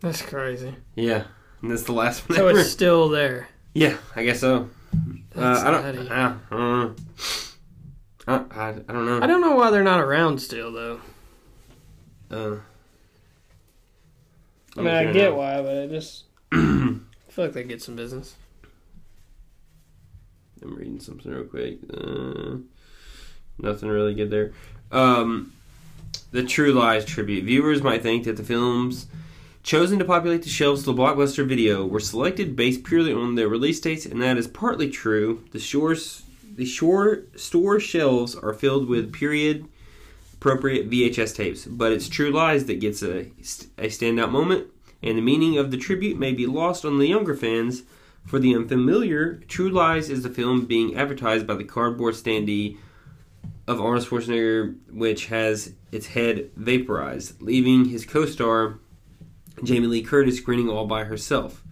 That's 0.00 0.22
crazy. 0.22 0.76
Yeah, 0.94 1.24
and 1.60 1.70
that's 1.70 1.82
the 1.82 1.92
last 1.92 2.26
one. 2.26 2.38
So 2.38 2.48
ever. 2.48 2.60
it's 2.60 2.70
still 2.70 3.10
there. 3.10 3.48
Yeah, 3.74 3.98
I 4.16 4.24
guess 4.24 4.40
so. 4.40 4.70
Uh, 5.36 5.62
I 5.62 5.70
don't. 5.70 6.10
I 6.10 6.36
don't 6.48 6.50
know. 6.50 6.94
I, 8.30 8.44
I, 8.50 8.68
I 8.68 8.92
don't 8.92 9.06
know. 9.06 9.20
I 9.20 9.26
don't 9.26 9.40
know 9.40 9.56
why 9.56 9.70
they're 9.70 9.82
not 9.82 10.00
around 10.00 10.38
still, 10.40 10.72
though. 10.72 11.00
Uh, 12.30 12.56
I 14.76 14.82
mean, 14.82 14.94
I 14.94 15.12
get 15.12 15.34
why, 15.34 15.60
but 15.60 15.82
I 15.82 15.86
just 15.86 16.24
I 16.52 17.00
feel 17.28 17.44
like 17.44 17.52
they 17.52 17.64
get 17.64 17.82
some 17.82 17.96
business. 17.96 18.36
I'm 20.62 20.76
reading 20.76 21.00
something 21.00 21.32
real 21.32 21.44
quick. 21.44 21.78
Uh, 21.92 22.58
nothing 23.58 23.88
really 23.88 24.14
good 24.14 24.30
there. 24.30 24.52
Um, 24.92 25.52
the 26.30 26.44
True 26.44 26.72
Lies 26.72 27.04
tribute. 27.04 27.44
Viewers 27.44 27.82
might 27.82 28.02
think 28.02 28.24
that 28.24 28.36
the 28.36 28.44
films 28.44 29.06
chosen 29.62 29.98
to 29.98 30.04
populate 30.04 30.42
the 30.42 30.48
shelves 30.48 30.86
of 30.86 30.96
the 30.96 31.02
blockbuster 31.02 31.46
video 31.46 31.84
were 31.84 32.00
selected 32.00 32.56
based 32.56 32.84
purely 32.84 33.12
on 33.12 33.34
their 33.34 33.48
release 33.48 33.80
dates, 33.80 34.06
and 34.06 34.22
that 34.22 34.36
is 34.36 34.46
partly 34.46 34.88
true. 34.88 35.44
The 35.52 35.58
shores, 35.58 36.22
the 36.60 36.66
shore 36.66 37.22
store 37.36 37.80
shelves 37.80 38.36
are 38.36 38.52
filled 38.52 38.86
with 38.86 39.14
period 39.14 39.66
appropriate 40.34 40.90
VHS 40.90 41.34
tapes, 41.34 41.64
but 41.64 41.90
it's 41.90 42.06
True 42.06 42.30
Lies 42.30 42.66
that 42.66 42.80
gets 42.80 43.02
a 43.02 43.20
a 43.78 43.88
standout 43.88 44.30
moment, 44.30 44.66
and 45.02 45.16
the 45.16 45.22
meaning 45.22 45.56
of 45.56 45.70
the 45.70 45.78
tribute 45.78 46.18
may 46.18 46.32
be 46.32 46.46
lost 46.46 46.84
on 46.84 46.98
the 46.98 47.06
younger 47.06 47.34
fans. 47.34 47.84
For 48.26 48.38
the 48.38 48.54
unfamiliar, 48.54 49.36
True 49.48 49.70
Lies 49.70 50.10
is 50.10 50.22
the 50.22 50.28
film 50.28 50.66
being 50.66 50.94
advertised 50.94 51.46
by 51.46 51.54
the 51.54 51.64
cardboard 51.64 52.12
standee 52.12 52.76
of 53.66 53.80
Arnold 53.80 54.04
Schwarzenegger, 54.04 54.76
which 54.90 55.26
has 55.26 55.72
its 55.90 56.08
head 56.08 56.50
vaporized, 56.56 57.40
leaving 57.40 57.86
his 57.86 58.04
co-star 58.04 58.80
Jamie 59.64 59.86
Lee 59.86 60.02
Curtis 60.02 60.40
grinning 60.40 60.68
all 60.68 60.86
by 60.86 61.04
herself. 61.04 61.64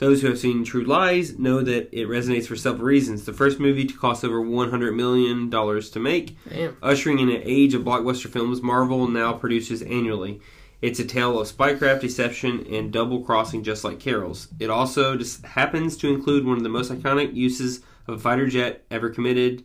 Those 0.00 0.22
who 0.22 0.28
have 0.28 0.38
seen 0.38 0.64
True 0.64 0.84
Lies 0.84 1.38
know 1.38 1.60
that 1.60 1.90
it 1.92 2.08
resonates 2.08 2.46
for 2.46 2.56
several 2.56 2.86
reasons. 2.86 3.26
The 3.26 3.34
first 3.34 3.60
movie 3.60 3.84
to 3.84 3.94
cost 3.94 4.24
over 4.24 4.40
$100 4.40 4.96
million 4.96 5.50
to 5.50 6.00
make, 6.00 6.38
Damn. 6.48 6.74
ushering 6.82 7.18
in 7.18 7.28
an 7.28 7.42
age 7.44 7.74
of 7.74 7.82
blockbuster 7.82 8.30
films 8.30 8.62
Marvel 8.62 9.06
now 9.08 9.34
produces 9.34 9.82
annually. 9.82 10.40
It's 10.80 11.00
a 11.00 11.04
tale 11.04 11.38
of 11.38 11.54
spycraft, 11.54 12.00
deception, 12.00 12.66
and 12.72 12.90
double 12.90 13.20
crossing 13.20 13.62
just 13.62 13.84
like 13.84 14.00
Carol's. 14.00 14.48
It 14.58 14.70
also 14.70 15.18
just 15.18 15.44
happens 15.44 15.98
to 15.98 16.08
include 16.08 16.46
one 16.46 16.56
of 16.56 16.62
the 16.62 16.70
most 16.70 16.90
iconic 16.90 17.34
uses 17.34 17.82
of 18.08 18.14
a 18.14 18.18
fighter 18.18 18.46
jet 18.46 18.86
ever 18.90 19.10
committed 19.10 19.64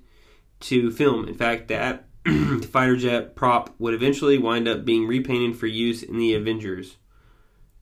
to 0.59 0.91
film. 0.91 1.29
In 1.29 1.35
fact, 1.35 1.69
that 1.69 2.09
fighter 2.71 2.97
jet 2.97 3.37
prop 3.37 3.73
would 3.79 3.93
eventually 3.93 4.37
wind 4.37 4.67
up 4.67 4.83
being 4.83 5.07
repainted 5.07 5.57
for 5.57 5.67
use 5.67 6.03
in 6.03 6.17
the 6.17 6.33
Avengers, 6.33 6.97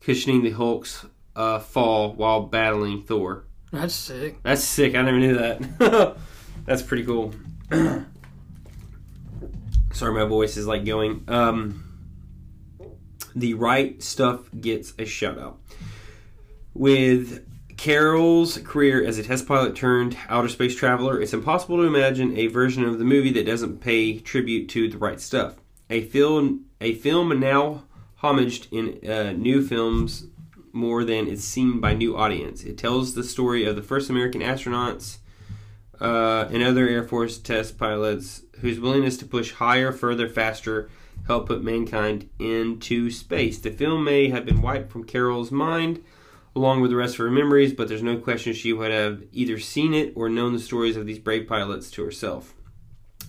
cushioning 0.01 0.43
the 0.43 0.51
Hulk's 0.51 1.03
uh, 1.36 1.60
fall 1.60 2.13
while 2.13 2.42
battling 2.42 3.02
Thor. 3.02 3.46
That's 3.72 3.94
sick. 3.94 4.42
That's 4.44 4.63
sick. 4.63 4.96
I 4.96 5.02
never 5.02 5.20
knew 5.20 5.36
that. 5.36 6.18
That's 6.66 6.82
pretty 6.82 7.04
cool. 7.06 7.34
Sorry, 9.94 10.13
my 10.13 10.25
voice 10.25 10.58
is 10.58 10.68
like 10.68 10.86
going. 10.86 11.24
Um, 11.28 11.84
the 13.36 13.56
right 13.56 14.02
stuff 14.02 14.42
gets 14.60 14.94
a 15.00 15.06
shout 15.06 15.40
out. 15.40 15.60
With 16.74 17.48
Carol's 17.78 18.58
career 18.60 19.04
as 19.04 19.18
a 19.18 19.24
test 19.24 19.48
pilot 19.48 19.75
turned 19.75 20.18
outer 20.30 20.50
space 20.50 20.75
traveler, 20.75 21.20
it's 21.22 21.34
impossible 21.34 21.78
to 21.78 21.84
imagine 21.84 22.38
a 22.38 22.48
version 22.48 22.84
of 22.84 23.00
the 23.00 23.06
movie 23.06 23.32
that 23.34 23.46
doesn't 23.46 23.82
pay 23.82 24.20
tribute 24.20 24.70
to 24.70 24.90
the 24.90 24.98
right 24.98 25.20
stuff. 25.20 25.56
A 25.90 26.02
film, 26.02 26.66
a 26.80 26.94
film 26.96 27.40
now 27.40 27.84
homaged 28.22 28.68
in 28.72 29.10
uh, 29.10 29.34
new 29.34 29.66
films 29.66 30.28
more 30.74 31.03
than 31.03 31.27
it's 31.27 31.44
seen 31.44 31.80
by 31.80 31.94
new 31.94 32.18
audience. 32.18 32.63
It 32.63 32.77
tells 32.77 33.13
the 33.13 33.24
story 33.24 33.63
of 33.63 33.75
the 33.75 33.82
first 33.82 34.10
American 34.10 34.42
astronauts 34.42 35.18
uh, 36.01 36.48
and 36.51 36.63
other 36.63 36.88
Air 36.88 37.03
Force 37.03 37.38
test 37.38 37.77
pilots 37.77 38.42
whose 38.60 38.80
willingness 38.80 39.18
to 39.18 39.25
push 39.25 39.53
higher, 39.53 39.92
further, 39.92 40.27
faster 40.27 40.89
helped 41.27 41.48
put 41.48 41.63
mankind 41.63 42.30
into 42.39 43.10
space. 43.12 43.60
The 43.60 43.72
film 43.72 44.03
may 44.03 44.30
have 44.30 44.46
been 44.46 44.62
wiped 44.62 44.92
from 44.92 45.06
Carol's 45.06 45.51
mind 45.51 46.03
along 46.56 46.82
with 46.82 46.92
the 46.92 46.98
rest 46.98 47.15
of 47.15 47.20
her 47.20 47.32
memories, 47.32 47.74
but 47.74 47.88
there's 47.88 48.03
no 48.03 48.18
question 48.18 48.53
she 48.53 48.74
would 48.74 48.92
have 48.92 49.24
either 49.32 49.58
seen 49.60 49.94
it 49.94 50.13
or 50.15 50.30
known 50.30 50.53
the 50.53 50.60
stories 50.60 50.96
of 50.96 51.06
these 51.06 51.20
brave 51.20 51.48
pilots 51.48 51.89
to 51.92 52.03
herself. 52.03 52.53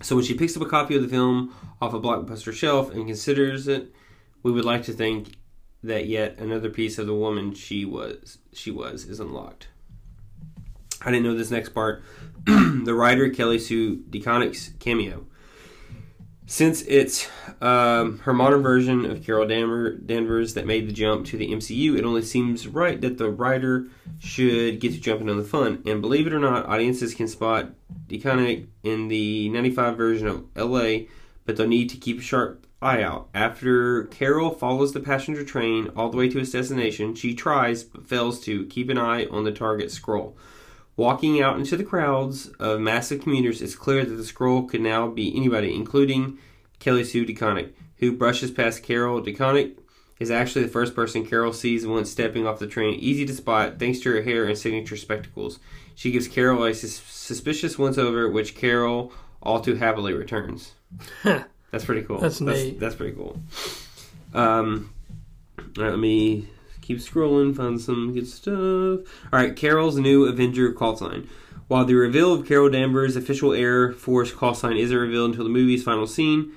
So 0.03 0.17
when 0.17 0.25
she 0.25 0.35
picks 0.35 0.57
up 0.57 0.63
a 0.63 0.67
copy 0.69 0.97
of 0.97 1.03
the 1.03 1.09
film 1.09 1.55
off 1.81 1.95
a 1.95 2.01
blockbuster 2.01 2.53
shelf 2.53 2.93
and 2.93 3.07
considers 3.07 3.67
it, 3.69 3.95
we 4.43 4.53
would 4.53 4.65
like 4.65 4.83
to 4.85 4.93
think 4.93 5.37
that 5.85 6.07
yet 6.07 6.38
another 6.38 6.71
piece 6.71 6.99
of 6.99 7.07
the 7.07 7.14
woman 7.14 7.55
she 7.55 7.85
was 7.85 8.38
she 8.53 8.71
was 8.71 9.05
is 9.05 9.21
unlocked. 9.21 9.69
I 11.03 11.11
didn't 11.11 11.25
know 11.25 11.37
this 11.37 11.50
next 11.50 11.71
part. 11.71 12.03
the 12.45 12.95
writer 12.95 13.29
Kelly 13.31 13.59
Sue 13.59 13.99
DeConnick's 14.11 14.73
cameo. 14.79 15.26
Since 16.47 16.83
it's 16.83 17.26
um, 17.62 18.19
her 18.19 18.35
modern 18.35 18.62
version 18.62 19.07
of 19.07 19.25
Carol 19.25 19.47
Danver, 19.47 20.05
Danvers 20.05 20.55
that 20.55 20.67
made 20.67 20.87
the 20.87 20.93
jump 20.93 21.25
to 21.26 21.38
the 21.38 21.50
MCU, 21.50 21.97
it 21.97 22.05
only 22.05 22.21
seems 22.21 22.69
right 22.69 23.00
that 23.00 23.17
the 23.17 23.31
writer 23.31 23.87
should 24.19 24.79
get 24.79 24.93
to 24.93 25.00
jumping 25.00 25.31
on 25.31 25.38
the 25.38 25.45
fun. 25.45 25.83
And 25.87 26.03
believe 26.03 26.26
it 26.26 26.35
or 26.35 26.38
not, 26.38 26.67
audiences 26.67 27.14
can 27.14 27.29
spot 27.29 27.71
DeConnick 28.09 28.67
in 28.83 29.09
the 29.09 29.49
95 29.49 29.97
version 29.97 30.26
of 30.29 30.45
LA, 30.55 31.07
but 31.47 31.57
they'll 31.57 31.67
need 31.67 31.88
to 31.91 31.97
keep 31.97 32.19
a 32.19 32.23
sharp 32.23 32.67
eye 32.85 33.03
out. 33.03 33.29
After 33.35 34.05
Carol 34.05 34.50
follows 34.50 34.93
the 34.93 35.00
passenger 35.00 35.45
train 35.45 35.91
all 35.97 36.11
the 36.11 36.17
way 36.17 36.29
to 36.29 36.38
its 36.38 36.53
destination, 36.53 37.14
she 37.14 37.35
tries 37.35 37.83
but 37.83 38.07
fails 38.07 38.41
to 38.41 38.67
keep 38.67 38.91
an 38.91 38.99
eye 38.99 39.25
on 39.26 39.45
the 39.45 39.53
target 39.53 39.88
Skrull. 39.88 40.35
Walking 40.97 41.43
out 41.43 41.59
into 41.59 41.76
the 41.76 41.83
crowds 41.83 42.49
of 42.61 42.81
massive 42.81 43.23
commuters, 43.23 43.61
it's 43.61 43.75
clear 43.75 44.05
that 44.05 44.14
the 44.14 44.23
Skrull 44.23 44.69
could 44.69 44.83
now 44.83 45.09
be 45.09 45.35
anybody, 45.35 45.75
including 45.75 46.38
Kelly 46.79 47.05
Sue 47.05 47.26
DeConnick, 47.26 47.73
who 47.97 48.12
brushes 48.12 48.50
past 48.50 48.83
Carol. 48.83 49.21
DeConnick 49.21 49.76
is 50.21 50.31
actually 50.31 50.64
the 50.64 50.71
first 50.71 50.95
person 50.95 51.26
Carol 51.26 51.53
sees 51.53 51.87
once 51.87 52.11
stepping 52.11 52.47
off 52.47 52.61
the 52.61 52.67
train, 52.67 52.95
easy 53.00 53.26
to 53.26 53.35
spot 53.35 53.79
thanks 53.79 53.99
to 54.00 54.12
her 54.12 54.23
hair 54.23 54.45
and 54.45 54.57
signature 54.57 54.97
spectacles. 54.97 55.59
She 55.97 56.12
gives 56.12 56.29
Carol 56.29 56.64
a 56.64 56.75
sus- 56.75 57.03
suspicious 57.03 57.79
once 57.79 57.99
over, 57.99 58.31
which 58.31 58.55
Carol 58.55 59.12
all 59.43 59.61
too 59.61 59.75
happily 59.75 60.12
returns. 60.12 60.73
That's 61.75 61.87
pretty 61.87 62.02
cool. 62.02 62.19
That's 62.21 62.38
that's, 62.38 62.57
neat. 62.57 62.78
that's 62.78 62.95
pretty 62.95 63.16
cool. 63.16 63.37
Um, 64.33 64.95
all 65.59 65.83
right, 65.83 65.90
let 65.90 65.99
me 65.99 66.49
keep 66.83 66.99
scrolling, 66.99 67.57
find 67.57 67.81
some 67.81 68.14
good 68.14 68.28
stuff. 68.28 69.00
All 69.33 69.40
right, 69.40 69.57
Carol's 69.57 69.97
new 69.97 70.25
Avenger 70.25 70.73
call 70.73 70.97
sign. 70.97 71.28
While 71.66 71.85
the 71.85 71.95
reveal 71.95 72.33
of 72.33 72.47
Carol 72.47 72.71
Danvers' 72.71 73.16
official 73.16 73.52
Air 73.52 73.90
Force 73.90 74.31
call 74.31 74.54
sign 74.54 74.76
isn't 74.76 74.97
revealed 74.97 75.31
until 75.31 75.43
the 75.43 75.50
movie's 75.50 75.83
final 75.83 76.07
scene, 76.07 76.52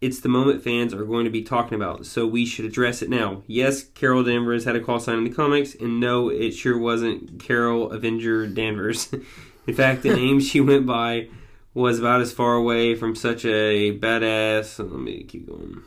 it's 0.00 0.20
the 0.20 0.30
moment 0.30 0.64
fans 0.64 0.94
are 0.94 1.04
going 1.04 1.26
to 1.26 1.30
be 1.30 1.42
talking 1.42 1.74
about, 1.74 2.06
so 2.06 2.26
we 2.26 2.46
should 2.46 2.64
address 2.64 3.02
it 3.02 3.10
now. 3.10 3.42
Yes, 3.46 3.84
Carol 3.84 4.24
Danvers 4.24 4.64
had 4.64 4.74
a 4.74 4.80
call 4.80 5.00
sign 5.00 5.18
in 5.18 5.24
the 5.24 5.30
comics, 5.30 5.74
and 5.74 6.00
no, 6.00 6.30
it 6.30 6.52
sure 6.52 6.78
wasn't 6.78 7.38
Carol 7.38 7.92
Avenger 7.92 8.46
Danvers. 8.46 9.12
in 9.66 9.74
fact, 9.74 10.02
the 10.02 10.14
name 10.14 10.40
she 10.40 10.62
went 10.62 10.86
by 10.86 11.28
was 11.76 11.98
about 11.98 12.22
as 12.22 12.32
far 12.32 12.54
away 12.54 12.94
from 12.94 13.14
such 13.14 13.44
a 13.44 13.96
badass. 13.98 14.78
Let 14.78 14.98
me 14.98 15.24
keep 15.24 15.46
going. 15.46 15.82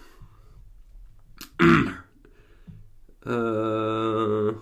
uh, 3.25 4.53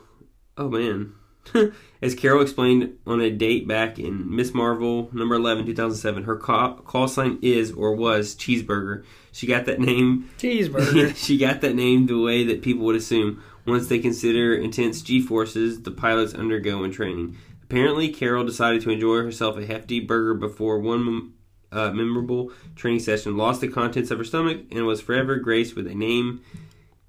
oh 0.57 0.69
man. 0.69 1.13
As 2.01 2.13
Carol 2.13 2.41
explained 2.41 2.97
on 3.05 3.21
a 3.21 3.29
date 3.29 3.67
back 3.67 3.99
in 3.99 4.35
Miss 4.35 4.53
Marvel 4.53 5.09
number 5.13 5.35
11, 5.35 5.65
2007, 5.65 6.23
her 6.23 6.35
call, 6.35 6.75
call 6.75 7.07
sign 7.07 7.39
is 7.41 7.71
or 7.71 7.95
was 7.95 8.35
cheeseburger. 8.35 9.03
She 9.31 9.47
got 9.47 9.65
that 9.65 9.79
name 9.79 10.29
Cheeseburger. 10.37 11.15
she 11.25 11.37
got 11.37 11.61
that 11.61 11.75
name 11.75 12.07
the 12.07 12.19
way 12.19 12.43
that 12.45 12.61
people 12.61 12.85
would 12.85 12.95
assume 12.95 13.41
once 13.65 13.87
they 13.87 13.99
consider 13.99 14.55
intense 14.55 15.01
G 15.01 15.21
forces 15.21 15.81
the 15.81 15.91
pilots 15.91 16.33
undergo 16.33 16.83
in 16.83 16.91
training. 16.91 17.37
Apparently, 17.69 18.07
Carol 18.09 18.45
decided 18.45 18.81
to 18.81 18.89
enjoy 18.89 19.17
herself 19.17 19.57
a 19.57 19.65
hefty 19.65 19.99
burger 19.99 20.33
before 20.33 20.79
one 20.79 21.33
uh, 21.69 21.91
memorable 21.91 22.51
training 22.77 23.01
session, 23.01 23.35
lost 23.35 23.59
the 23.59 23.67
contents 23.67 24.09
of 24.09 24.19
her 24.19 24.23
stomach, 24.23 24.61
and 24.71 24.85
was 24.85 25.01
forever 25.01 25.35
graced 25.35 25.75
with 25.75 25.85
a 25.85 25.93
name 25.93 26.41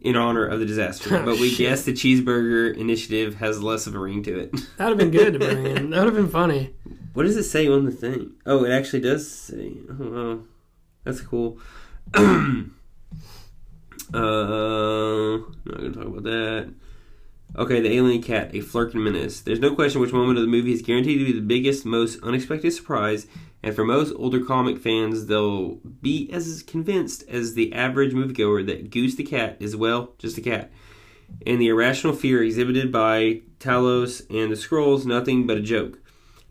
in 0.00 0.16
honor 0.16 0.44
of 0.44 0.58
the 0.58 0.66
disaster. 0.66 1.16
Oh, 1.16 1.24
but 1.24 1.38
we 1.38 1.54
guess 1.54 1.84
the 1.84 1.92
cheeseburger 1.92 2.76
initiative 2.76 3.36
has 3.36 3.62
less 3.62 3.86
of 3.86 3.94
a 3.94 4.00
ring 4.00 4.24
to 4.24 4.36
it. 4.36 4.52
That'd 4.76 4.98
have 4.98 4.98
been 4.98 5.12
good 5.12 5.34
to 5.34 5.38
bring 5.38 5.64
in. 5.64 5.90
That 5.90 5.98
would 5.98 6.06
have 6.06 6.14
been 6.14 6.28
funny. 6.28 6.74
What 7.14 7.22
does 7.22 7.36
it 7.36 7.44
say 7.44 7.68
on 7.68 7.84
the 7.84 7.92
thing? 7.92 8.32
Oh, 8.44 8.64
it 8.64 8.72
actually 8.72 9.00
does 9.00 9.30
say. 9.30 9.74
Oh, 9.88 9.94
wow. 10.10 10.40
That's 11.04 11.20
cool. 11.20 11.58
uh, 12.14 12.20
not 14.12 15.76
gonna 15.76 15.92
talk 15.92 16.06
about 16.06 16.22
that. 16.24 16.74
Okay, 17.56 17.80
the 17.80 17.92
alien 17.92 18.22
cat, 18.22 18.54
a 18.54 18.58
Flerken 18.58 19.02
menace. 19.02 19.40
There's 19.40 19.58
no 19.58 19.74
question 19.74 20.00
which 20.00 20.12
moment 20.12 20.38
of 20.38 20.44
the 20.44 20.50
movie 20.50 20.72
is 20.72 20.82
guaranteed 20.82 21.18
to 21.18 21.24
be 21.24 21.32
the 21.32 21.40
biggest, 21.40 21.84
most 21.84 22.22
unexpected 22.22 22.72
surprise, 22.72 23.26
and 23.62 23.74
for 23.74 23.84
most 23.84 24.12
older 24.16 24.44
comic 24.44 24.78
fans, 24.78 25.26
they'll 25.26 25.76
be 26.00 26.30
as 26.30 26.62
convinced 26.62 27.24
as 27.28 27.54
the 27.54 27.72
average 27.72 28.12
moviegoer 28.12 28.66
that 28.66 28.90
Goose 28.90 29.16
the 29.16 29.24
cat 29.24 29.56
is, 29.60 29.74
well, 29.74 30.14
just 30.18 30.38
a 30.38 30.42
cat. 30.42 30.70
And 31.46 31.60
the 31.60 31.68
irrational 31.68 32.14
fear 32.14 32.42
exhibited 32.42 32.92
by 32.92 33.42
Talos 33.58 34.20
and 34.30 34.52
the 34.52 34.56
Skrulls, 34.56 35.06
nothing 35.06 35.46
but 35.46 35.56
a 35.58 35.62
joke. 35.62 35.98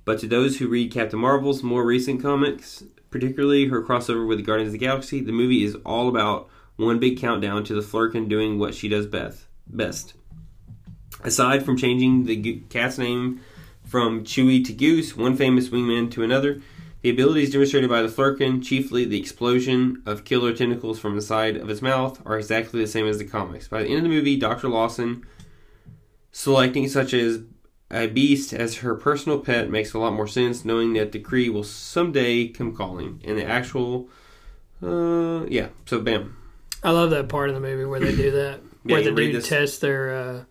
But 0.03 0.19
to 0.19 0.27
those 0.27 0.57
who 0.57 0.67
read 0.67 0.91
Captain 0.91 1.19
Marvel's 1.19 1.63
more 1.63 1.85
recent 1.85 2.21
comics, 2.21 2.83
particularly 3.09 3.67
her 3.67 3.83
crossover 3.83 4.27
with 4.27 4.39
the 4.39 4.43
Guardians 4.43 4.69
of 4.69 4.73
the 4.73 4.85
Galaxy, 4.85 5.21
the 5.21 5.31
movie 5.31 5.63
is 5.63 5.75
all 5.85 6.09
about 6.09 6.49
one 6.75 6.99
big 6.99 7.19
countdown 7.19 7.63
to 7.65 7.73
the 7.73 7.81
Flerken 7.81 8.27
doing 8.27 8.59
what 8.59 8.73
she 8.75 8.87
does 8.87 9.05
best. 9.05 9.45
Best. 9.67 10.13
Aside 11.23 11.65
from 11.65 11.77
changing 11.77 12.25
the 12.25 12.61
cat's 12.69 12.97
name 12.97 13.41
from 13.85 14.23
Chewy 14.23 14.63
to 14.65 14.73
Goose, 14.73 15.15
one 15.15 15.35
famous 15.35 15.69
wingman 15.69 16.11
to 16.11 16.23
another, 16.23 16.61
the 17.01 17.09
abilities 17.09 17.51
demonstrated 17.51 17.89
by 17.89 18.01
the 18.01 18.07
Flerken, 18.07 18.63
chiefly 18.63 19.05
the 19.05 19.19
explosion 19.19 20.01
of 20.05 20.25
killer 20.25 20.53
tentacles 20.53 20.99
from 20.99 21.15
the 21.15 21.21
side 21.21 21.55
of 21.55 21.69
its 21.69 21.81
mouth, 21.81 22.21
are 22.25 22.37
exactly 22.37 22.81
the 22.81 22.87
same 22.87 23.07
as 23.07 23.17
the 23.17 23.25
comics. 23.25 23.67
By 23.67 23.83
the 23.83 23.89
end 23.89 23.97
of 23.97 24.03
the 24.03 24.09
movie, 24.09 24.37
Dr. 24.37 24.67
Lawson 24.67 25.25
selecting 26.31 26.87
such 26.87 27.13
as 27.13 27.39
a 27.89 28.07
beast 28.07 28.53
as 28.53 28.77
her 28.77 28.95
personal 28.95 29.39
pet 29.39 29.69
makes 29.69 29.93
a 29.93 29.99
lot 29.99 30.13
more 30.13 30.27
sense, 30.27 30.65
knowing 30.65 30.93
that 30.93 31.11
the 31.11 31.19
Kree 31.19 31.51
will 31.51 31.63
someday 31.63 32.47
come 32.47 32.75
calling. 32.75 33.21
And 33.23 33.37
the 33.37 33.45
actual, 33.45 34.09
uh, 34.83 35.45
yeah. 35.47 35.69
So, 35.85 36.01
bam. 36.01 36.35
I 36.83 36.91
love 36.91 37.11
that 37.11 37.29
part 37.29 37.49
of 37.49 37.55
the 37.55 37.61
movie 37.61 37.85
where 37.85 37.99
they 37.99 38.15
do 38.15 38.31
that. 38.31 38.59
Yeah, 38.83 38.93
where 38.93 39.03
the 39.03 39.11
dude 39.11 39.43
tests 39.43 39.79
their, 39.79 40.15
uh, 40.15 40.43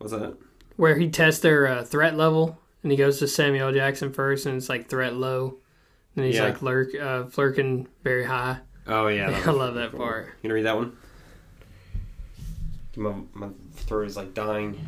What's 0.00 0.12
that? 0.12 0.36
where 0.76 0.96
he 0.98 1.10
tests 1.10 1.40
their 1.42 1.66
uh, 1.68 1.84
threat 1.84 2.16
level, 2.16 2.58
and 2.82 2.90
he 2.90 2.96
goes 2.96 3.18
to 3.18 3.28
Samuel 3.28 3.70
Jackson 3.70 4.12
first, 4.12 4.46
and 4.46 4.56
it's 4.56 4.68
like 4.70 4.88
threat 4.88 5.14
low, 5.14 5.56
and 6.16 6.24
he's 6.24 6.36
Yeah. 6.36 6.44
like 6.44 6.62
lurk, 6.62 6.94
uh, 6.94 7.24
Flerken 7.24 7.86
very 8.02 8.24
high. 8.24 8.58
Oh 8.86 9.08
yeah, 9.08 9.42
I 9.46 9.50
love 9.50 9.74
that 9.74 9.94
part. 9.94 10.26
You 10.26 10.32
gonna 10.48 10.54
read 10.54 10.64
that 10.64 10.76
one? 10.76 10.96
My 12.96 13.14
my 13.34 13.48
throat 13.74 14.06
is 14.06 14.16
like 14.16 14.32
dying. 14.34 14.80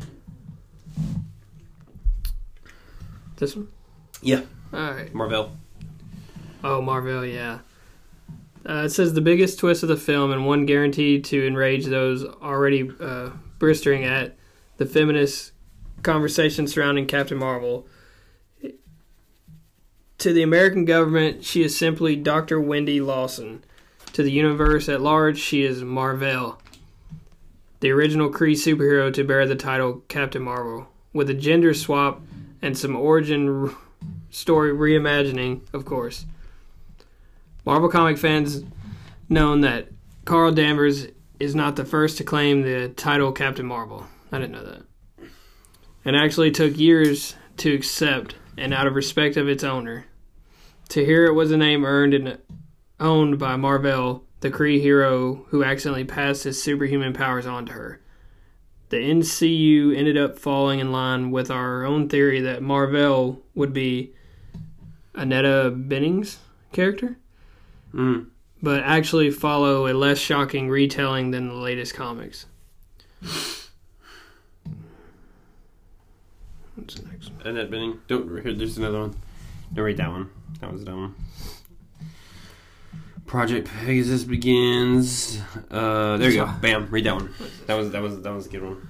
This 3.37 3.55
one. 3.55 3.67
Yeah. 4.21 4.41
All 4.73 4.79
right. 4.91 5.13
Marvel. 5.13 5.51
Oh, 6.63 6.81
Marvel, 6.81 7.25
yeah. 7.25 7.59
Uh, 8.67 8.83
it 8.85 8.89
says 8.89 9.13
the 9.13 9.21
biggest 9.21 9.59
twist 9.59 9.83
of 9.83 9.89
the 9.89 9.97
film 9.97 10.31
and 10.31 10.45
one 10.45 10.65
guaranteed 10.65 11.25
to 11.25 11.45
enrage 11.45 11.85
those 11.85 12.23
already 12.23 12.89
uh, 13.01 13.31
blistering 13.59 14.05
at 14.05 14.37
the 14.77 14.85
feminist 14.85 15.51
conversation 16.01 16.67
surrounding 16.67 17.07
Captain 17.07 17.37
Marvel. 17.37 17.87
To 20.19 20.33
the 20.33 20.43
American 20.43 20.85
government, 20.85 21.43
she 21.43 21.63
is 21.63 21.77
simply 21.77 22.15
Dr. 22.15 22.59
Wendy 22.59 23.01
Lawson. 23.01 23.63
To 24.13 24.23
the 24.23 24.31
universe 24.31 24.87
at 24.87 25.01
large, 25.01 25.39
she 25.39 25.63
is 25.63 25.83
Marvel, 25.83 26.61
the 27.79 27.89
original 27.89 28.29
Kree 28.29 28.53
superhero 28.53 29.11
to 29.11 29.23
bear 29.23 29.47
the 29.47 29.55
title 29.55 30.03
Captain 30.07 30.43
Marvel, 30.43 30.87
with 31.13 31.29
a 31.29 31.33
gender 31.33 31.73
swap 31.73 32.21
and 32.61 32.77
some 32.77 32.95
origin 32.95 33.75
story 34.29 34.71
reimagining, 34.71 35.61
of 35.73 35.83
course. 35.83 36.25
Marvel 37.65 37.89
comic 37.89 38.17
fans 38.17 38.63
known 39.29 39.61
that 39.61 39.87
Carl 40.25 40.51
Danvers 40.51 41.07
is 41.39 41.55
not 41.55 41.75
the 41.75 41.85
first 41.85 42.17
to 42.17 42.23
claim 42.23 42.61
the 42.61 42.89
title 42.89 43.31
Captain 43.31 43.65
Marvel. 43.65 44.05
I 44.33 44.39
didn't 44.39 44.53
know 44.53 44.65
that. 44.65 44.83
And 46.03 46.15
actually 46.15 46.51
took 46.51 46.77
years 46.77 47.35
to 47.57 47.73
accept, 47.73 48.35
and 48.57 48.73
out 48.73 48.87
of 48.87 48.95
respect 48.95 49.37
of 49.37 49.47
its 49.47 49.63
owner. 49.63 50.07
To 50.89 51.05
hear 51.05 51.25
it 51.25 51.33
was 51.33 51.51
a 51.51 51.57
name 51.57 51.85
earned 51.85 52.13
and 52.13 52.39
owned 52.99 53.37
by 53.37 53.55
Marvel, 53.55 54.25
the 54.41 54.49
Kree 54.51 54.81
hero 54.81 55.45
who 55.49 55.63
accidentally 55.63 56.03
passed 56.03 56.43
his 56.43 56.61
superhuman 56.61 57.13
powers 57.13 57.45
on 57.45 57.65
to 57.67 57.73
her. 57.73 58.01
The 58.89 58.97
MCU 58.97 59.95
ended 59.95 60.17
up 60.17 60.37
falling 60.37 60.79
in 60.79 60.91
line 60.91 61.31
with 61.31 61.49
our 61.49 61.85
own 61.85 62.09
theory 62.09 62.41
that 62.41 62.61
Marvel 62.61 63.41
would 63.55 63.71
be 63.71 64.13
Annetta 65.15 65.71
Bennings' 65.71 66.39
character 66.71 67.17
Mm. 67.93 68.27
but 68.61 68.81
actually 68.81 69.29
follow 69.29 69.87
a 69.87 69.93
less 69.93 70.17
shocking 70.17 70.67
retelling 70.69 71.29
than 71.29 71.47
the 71.47 71.53
latest 71.53 71.93
comics. 71.93 72.47
What's 76.75 76.95
the 76.95 77.07
next 77.07 77.29
one? 77.29 77.32
Annette 77.45 77.69
Bening. 77.69 77.99
Don't. 78.07 78.41
Here, 78.41 78.53
there's 78.53 78.77
another 78.77 78.99
one. 78.99 79.15
Don't 79.73 79.85
read 79.85 79.97
that 79.97 80.09
one. 80.09 80.29
That 80.61 80.71
was 80.71 80.81
a 80.81 80.85
dumb 80.85 81.01
one. 81.01 81.15
Project 83.25 83.67
Pegasus 83.67 84.23
begins. 84.23 85.41
Uh, 85.71 86.17
there 86.17 86.29
you 86.29 86.45
go. 86.45 86.51
Bam. 86.61 86.87
Read 86.89 87.05
that 87.05 87.15
one. 87.15 87.33
That 87.67 87.75
was 87.75 87.91
that 87.91 88.01
was 88.01 88.21
that 88.21 88.33
was 88.33 88.45
a 88.47 88.49
good 88.49 88.63
one. 88.63 88.87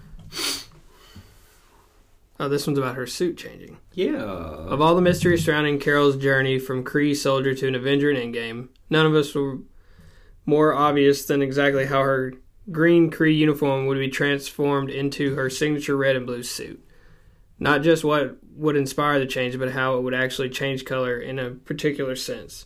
Oh, 2.39 2.49
this 2.49 2.65
one's 2.67 2.79
about 2.79 2.95
her 2.95 3.07
suit 3.07 3.37
changing. 3.37 3.77
Yeah. 3.93 4.17
Of 4.17 4.81
all 4.81 4.95
the 4.95 5.01
mysteries 5.01 5.45
surrounding 5.45 5.79
Carol's 5.79 6.17
journey 6.17 6.59
from 6.59 6.83
Kree 6.83 7.15
soldier 7.15 7.53
to 7.53 7.67
an 7.67 7.75
Avenger 7.75 8.11
in 8.11 8.17
Endgame, 8.17 8.69
none 8.89 9.05
of 9.05 9.15
us 9.15 9.33
were 9.33 9.59
more 10.45 10.73
obvious 10.73 11.25
than 11.25 11.41
exactly 11.41 11.85
how 11.85 12.01
her 12.01 12.33
green 12.71 13.11
Kree 13.11 13.37
uniform 13.37 13.85
would 13.85 13.99
be 13.99 14.09
transformed 14.09 14.89
into 14.89 15.35
her 15.35 15.49
signature 15.49 15.95
red 15.95 16.15
and 16.15 16.25
blue 16.25 16.43
suit. 16.43 16.82
Not 17.63 17.81
just 17.81 18.03
what 18.03 18.37
would 18.55 18.75
inspire 18.75 19.19
the 19.19 19.25
change, 19.25 19.57
but 19.57 19.71
how 19.71 19.97
it 19.97 20.01
would 20.01 20.13
actually 20.13 20.49
change 20.49 20.83
color 20.85 21.17
in 21.19 21.39
a 21.39 21.51
particular 21.51 22.15
sense. 22.15 22.65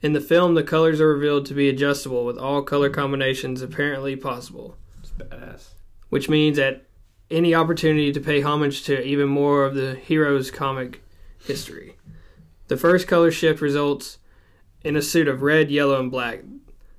In 0.00 0.14
the 0.14 0.20
film, 0.20 0.54
the 0.54 0.62
colors 0.62 1.00
are 1.00 1.12
revealed 1.12 1.46
to 1.46 1.54
be 1.54 1.68
adjustable, 1.68 2.24
with 2.24 2.38
all 2.38 2.62
color 2.62 2.88
combinations 2.90 3.60
apparently 3.62 4.16
possible, 4.16 4.76
It's 5.00 5.12
badass. 5.12 5.68
which 6.08 6.28
means 6.28 6.56
that 6.56 6.86
any 7.30 7.54
opportunity 7.54 8.12
to 8.12 8.20
pay 8.20 8.40
homage 8.40 8.82
to 8.84 9.02
even 9.02 9.28
more 9.28 9.64
of 9.64 9.74
the 9.74 9.94
hero's 9.94 10.50
comic 10.50 11.02
history. 11.46 11.96
The 12.68 12.76
first 12.76 13.06
color 13.06 13.30
shift 13.30 13.60
results 13.60 14.18
in 14.82 14.96
a 14.96 15.02
suit 15.02 15.28
of 15.28 15.42
red, 15.42 15.70
yellow, 15.70 16.00
and 16.00 16.10
black. 16.10 16.40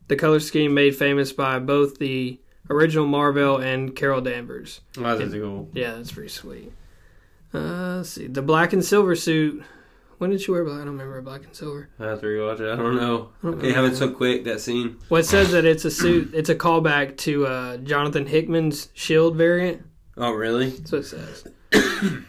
The 0.07 0.15
color 0.15 0.39
scheme 0.39 0.73
made 0.75 0.95
famous 0.95 1.31
by 1.31 1.57
both 1.59 1.97
the 1.97 2.39
original 2.69 3.07
Marvel 3.07 3.57
and 3.57 3.95
Carol 3.95 4.21
Danvers. 4.21 4.81
Wow, 4.97 5.15
that's 5.15 5.33
cool. 5.33 5.69
Yeah, 5.73 5.95
that's 5.95 6.11
pretty 6.11 6.29
sweet. 6.29 6.71
Uh, 7.55 7.97
let's 7.97 8.09
see. 8.09 8.27
The 8.27 8.41
black 8.41 8.73
and 8.73 8.83
silver 8.83 9.15
suit. 9.15 9.63
When 10.17 10.29
did 10.29 10.41
she 10.41 10.51
wear 10.51 10.63
black? 10.63 10.75
I 10.75 10.85
don't 10.85 10.97
remember 10.97 11.21
black 11.21 11.43
and 11.43 11.53
silver. 11.53 11.89
I 11.99 12.05
have 12.05 12.21
to 12.21 12.27
rewatch 12.27 12.61
it. 12.61 12.71
I 12.71 12.75
don't 12.77 12.95
know. 12.95 13.29
I 13.43 13.51
don't 13.51 13.91
It 13.91 13.95
so 13.97 14.11
quick 14.11 14.45
that 14.45 14.61
scene. 14.61 14.97
Well, 15.09 15.19
it 15.19 15.25
says 15.25 15.51
that 15.51 15.65
it's 15.65 15.83
a 15.83 15.91
suit. 15.91 16.31
It's 16.33 16.49
a 16.49 16.55
callback 16.55 17.17
to 17.17 17.45
uh, 17.45 17.77
Jonathan 17.77 18.25
Hickman's 18.25 18.89
Shield 18.93 19.35
variant. 19.35 19.85
Oh, 20.15 20.31
really? 20.31 20.69
That's 20.69 20.91
what 20.91 21.01
it 21.01 21.05
says. 21.05 21.47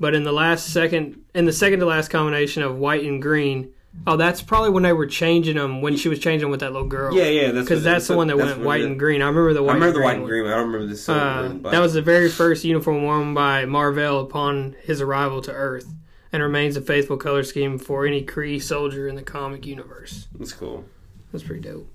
but 0.00 0.14
in 0.14 0.24
the 0.24 0.32
last 0.32 0.72
second, 0.72 1.22
in 1.34 1.44
the 1.44 1.52
second 1.52 1.78
to 1.80 1.86
last 1.86 2.08
combination 2.08 2.64
of 2.64 2.76
white 2.76 3.04
and 3.04 3.22
green, 3.22 3.72
oh, 4.06 4.16
that's 4.16 4.42
probably 4.42 4.70
when 4.70 4.82
they 4.82 4.92
were 4.92 5.06
changing 5.06 5.56
them. 5.56 5.82
When 5.82 5.96
she 5.96 6.08
was 6.08 6.18
changing 6.18 6.42
them 6.42 6.50
with 6.50 6.60
that 6.60 6.72
little 6.72 6.88
girl. 6.88 7.14
Yeah, 7.14 7.24
yeah. 7.24 7.50
That's 7.52 7.64
because 7.64 7.84
that's 7.84 8.06
the 8.06 8.16
one 8.16 8.28
that 8.28 8.36
went 8.36 8.60
white 8.60 8.80
it 8.80 8.86
and 8.86 8.98
green. 8.98 9.22
I 9.22 9.26
remember 9.26 9.52
the 9.54 9.62
white. 9.62 9.72
I 9.72 9.74
remember 9.74 9.86
and 9.86 9.94
the 9.94 9.98
green 10.00 10.06
white 10.06 10.16
and 10.16 10.26
green. 10.26 10.46
I 10.46 10.56
don't 10.56 10.66
remember 10.66 10.86
the 10.86 10.96
silver. 10.96 11.20
Uh, 11.20 11.48
black. 11.48 11.72
that 11.72 11.80
was 11.80 11.94
the 11.94 12.02
very 12.02 12.28
first 12.30 12.64
uniform 12.64 13.02
worn 13.02 13.34
by 13.34 13.64
Marvel 13.64 14.20
upon 14.20 14.76
his 14.82 15.00
arrival 15.00 15.40
to 15.42 15.52
Earth, 15.52 15.92
and 16.32 16.42
remains 16.42 16.76
a 16.76 16.80
faithful 16.80 17.16
color 17.16 17.42
scheme 17.42 17.78
for 17.78 18.06
any 18.06 18.24
Kree 18.24 18.60
soldier 18.62 19.08
in 19.08 19.16
the 19.16 19.22
comic 19.22 19.66
universe. 19.66 20.28
That's 20.38 20.52
cool. 20.52 20.84
That's 21.32 21.44
pretty 21.44 21.62
dope. 21.62 21.94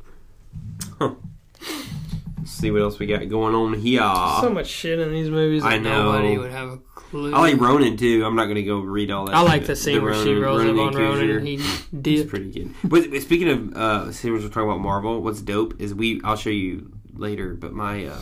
Let's 2.43 2.51
see 2.51 2.71
what 2.71 2.81
else 2.81 2.99
we 2.99 3.05
got 3.05 3.25
going 3.29 3.55
on 3.55 3.73
here. 3.73 4.01
so 4.41 4.49
much 4.53 4.67
shit 4.67 4.99
in 4.99 5.13
these 5.13 5.29
movies. 5.29 5.63
That 5.63 5.71
I 5.73 5.77
know. 5.77 6.11
Nobody 6.11 6.37
would 6.37 6.51
have 6.51 6.71
a 6.71 6.77
clue. 6.93 7.33
I 7.33 7.39
like 7.39 7.57
Ronan 7.61 7.95
too. 7.95 8.25
I'm 8.25 8.35
not 8.35 8.47
gonna 8.47 8.63
go 8.63 8.79
read 8.79 9.11
all 9.11 9.27
that. 9.27 9.35
I 9.35 9.41
like 9.43 9.65
the 9.65 9.77
scene 9.77 10.01
where 10.03 10.13
she 10.13 10.33
Ronan- 10.33 10.41
rolls 10.43 10.61
up 10.61 10.67
Ronan 10.67 10.79
on 10.87 11.01
Ronan 11.01 11.29
and 11.37 11.47
he 11.47 11.55
It's 12.19 12.29
pretty 12.29 12.51
good. 12.51 12.73
But 12.83 13.03
speaking 13.21 13.47
of 13.47 13.73
uh, 13.77 14.11
series 14.11 14.43
we're 14.43 14.49
talking 14.49 14.63
about 14.69 14.81
Marvel, 14.81 15.21
what's 15.21 15.41
dope 15.41 15.79
is 15.79 15.93
we. 15.95 16.19
I'll 16.25 16.35
show 16.35 16.49
you 16.49 16.91
later. 17.13 17.53
But 17.53 17.71
my 17.71 18.07
uh, 18.07 18.19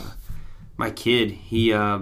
my 0.76 0.92
kid, 0.92 1.32
he 1.32 1.72
uh, 1.72 1.98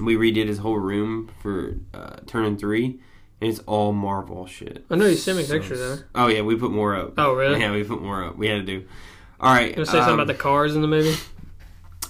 we 0.00 0.14
redid 0.14 0.46
his 0.46 0.58
whole 0.58 0.78
room 0.78 1.32
for 1.42 1.78
uh, 1.92 2.18
turning 2.28 2.58
three, 2.58 3.00
and 3.40 3.50
it's 3.50 3.58
all 3.66 3.92
Marvel 3.92 4.46
shit. 4.46 4.84
I 4.88 4.94
know 4.94 5.06
you 5.06 5.16
sent 5.16 5.36
me 5.36 5.42
So- 5.42 5.54
pictures 5.58 5.80
of 5.80 5.98
it. 5.98 6.04
Oh 6.14 6.28
yeah, 6.28 6.42
we 6.42 6.54
put 6.54 6.70
more 6.70 6.94
up. 6.94 7.14
Oh 7.18 7.34
really? 7.34 7.58
Yeah, 7.58 7.72
we 7.72 7.82
put 7.82 8.00
more 8.00 8.22
up. 8.22 8.36
We 8.38 8.46
had 8.46 8.64
to 8.64 8.78
do. 8.80 8.86
All 9.40 9.52
right. 9.52 9.70
You 9.70 9.74
gonna 9.74 9.86
say 9.86 9.92
something 9.94 10.10
um, 10.14 10.20
about 10.20 10.28
the 10.28 10.34
cars 10.40 10.76
in 10.76 10.82
the 10.82 10.86
movie? 10.86 11.16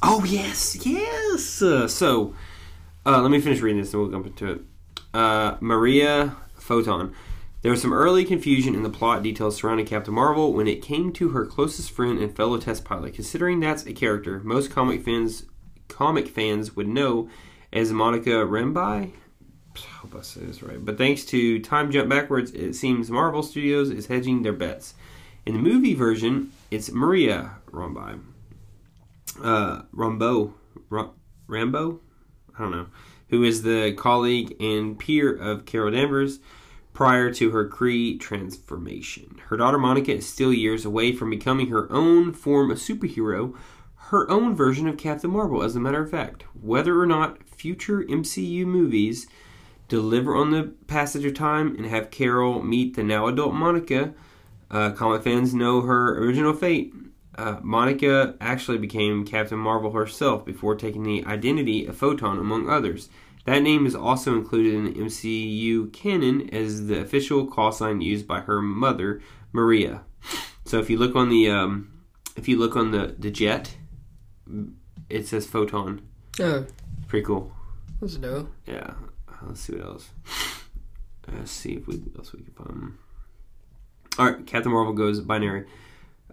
Oh 0.03 0.25
yes, 0.25 0.87
yes. 0.87 1.61
Uh, 1.61 1.87
so, 1.87 2.35
uh, 3.05 3.21
let 3.21 3.31
me 3.31 3.41
finish 3.41 3.61
reading 3.61 3.81
this, 3.81 3.93
and 3.93 4.03
we'll 4.03 4.11
jump 4.11 4.27
into 4.27 4.53
it. 4.53 4.61
Uh, 5.13 5.57
Maria 5.61 6.37
Photon. 6.55 7.15
There 7.63 7.71
was 7.71 7.83
some 7.83 7.93
early 7.93 8.25
confusion 8.25 8.75
in 8.75 8.83
the 8.83 8.89
plot 8.89 9.23
details 9.23 9.57
surrounding 9.57 9.85
Captain 9.85 10.15
Marvel 10.15 10.55
when 10.55 10.67
it 10.67 10.81
came 10.81 11.13
to 11.13 11.31
her 11.31 11.45
closest 11.45 11.91
friend 11.91 12.19
and 12.19 12.35
fellow 12.35 12.57
test 12.57 12.87
pilot. 12.87 13.13
Considering 13.13 13.61
that's 13.61 13.85
a 13.85 13.93
character 13.93 14.41
most 14.41 14.71
comic 14.71 15.03
fans 15.05 15.45
comic 15.89 16.29
fans 16.29 16.75
would 16.75 16.89
know 16.89 17.29
as 17.71 17.93
Monica 17.93 18.31
Rambeau. 18.31 19.13
Hope 19.77 20.15
I 20.19 20.23
say 20.23 20.41
this 20.41 20.63
right. 20.63 20.83
But 20.83 20.97
thanks 20.97 21.27
to 21.27 21.59
Time 21.61 21.91
Jump 21.91 22.09
Backwards, 22.09 22.53
it 22.53 22.73
seems 22.73 23.11
Marvel 23.11 23.43
Studios 23.43 23.91
is 23.91 24.07
hedging 24.07 24.43
their 24.43 24.55
bets. 24.55 24.95
In 25.45 25.53
the 25.53 25.61
movie 25.61 25.95
version, 25.95 26.53
it's 26.71 26.91
Maria 26.91 27.57
Rambeau 27.71 28.21
uh, 29.43 29.83
Rambo, 29.93 30.55
Ra- 30.89 31.11
Rambo, 31.47 32.01
I 32.59 32.63
don't 32.63 32.71
know, 32.71 32.87
who 33.29 33.43
is 33.43 33.63
the 33.63 33.93
colleague 33.93 34.57
and 34.61 34.99
peer 34.99 35.35
of 35.35 35.67
Carol 35.67 35.93
Danvers 35.93 36.41
prior 36.93 37.33
to 37.33 37.51
her 37.51 37.69
Kree 37.69 38.19
transformation. 38.19 39.41
Her 39.49 39.57
daughter 39.57 39.79
Monica 39.79 40.15
is 40.15 40.29
still 40.29 40.53
years 40.53 40.85
away 40.85 41.13
from 41.13 41.31
becoming 41.31 41.69
her 41.69 41.91
own 41.91 42.33
form 42.33 42.71
of 42.71 42.79
superhero, 42.79 43.57
her 43.95 44.29
own 44.31 44.57
version 44.57 44.89
of 44.89 44.97
Captain 44.97 45.31
Marvel, 45.31 45.63
as 45.63 45.77
a 45.77 45.81
matter 45.81 46.03
of 46.03 46.11
fact. 46.11 46.45
Whether 46.61 47.01
or 47.01 47.07
not 47.07 47.49
future 47.49 48.03
MCU 48.03 48.67
movies 48.67 49.29
deliver 49.89 50.35
on 50.35 50.51
the 50.51 50.75
passage 50.87 51.25
of 51.25 51.35
time 51.35 51.77
and 51.77 51.87
have 51.87 52.11
Carol 52.11 52.63
meet 52.63 52.97
the 52.97 53.05
now 53.05 53.29
adult 53.29 53.55
Monica, 53.55 54.15
uh, 54.71 54.91
comic 54.93 55.23
fans 55.23 55.55
know 55.55 55.83
her 55.83 56.19
original 56.19 56.53
fate. 56.53 56.93
Uh, 57.37 57.59
Monica 57.63 58.35
actually 58.41 58.79
became 58.79 59.25
Captain 59.25 59.59
Marvel 59.59 59.93
herself 59.93 60.45
before 60.45 60.75
taking 60.75 61.03
the 61.05 61.25
identity 61.25 61.87
of 61.87 61.97
Photon, 61.97 62.39
among 62.39 62.69
others. 62.69 63.09
That 63.47 63.63
name 63.63 63.87
is 63.87 63.95
also 63.95 64.35
included 64.35 64.75
in 64.75 64.85
the 64.85 64.93
MCU 64.93 65.93
canon 65.93 66.51
as 66.53 66.87
the 66.89 67.01
official 67.01 67.47
call 67.47 67.73
sign 67.73 68.01
used 68.01 68.27
by 68.27 68.41
her 68.41 68.61
mother, 68.61 69.23
Maria. 69.53 70.03
So 70.65 70.79
if 70.79 70.91
you 70.91 70.99
look 70.99 71.17
on 71.17 71.31
the 71.31 71.49
um, 71.51 72.03
if 72.37 72.49
you 72.49 72.59
look 72.59 72.77
on 72.77 72.91
the 72.91 73.15
the 73.19 73.31
jet, 73.31 73.77
it 75.09 75.27
says 75.27 75.47
Photon. 75.47 76.03
Oh, 76.39 76.67
Pretty 77.09 77.25
cool. 77.25 77.53
that's 78.01 78.17
dope. 78.17 78.51
Yeah. 78.67 78.95
Let's 79.43 79.61
see 79.63 79.73
what 79.75 79.87
else. 79.87 80.11
Let's 81.33 81.51
see 81.51 81.73
if 81.75 81.87
we 81.87 81.97
what 81.97 82.19
else 82.19 82.33
we 82.35 82.43
can 82.43 82.53
find. 82.53 82.93
All 84.19 84.27
right, 84.31 84.47
Captain 84.47 84.71
Marvel 84.73 84.93
goes 84.93 85.21
binary. 85.21 85.65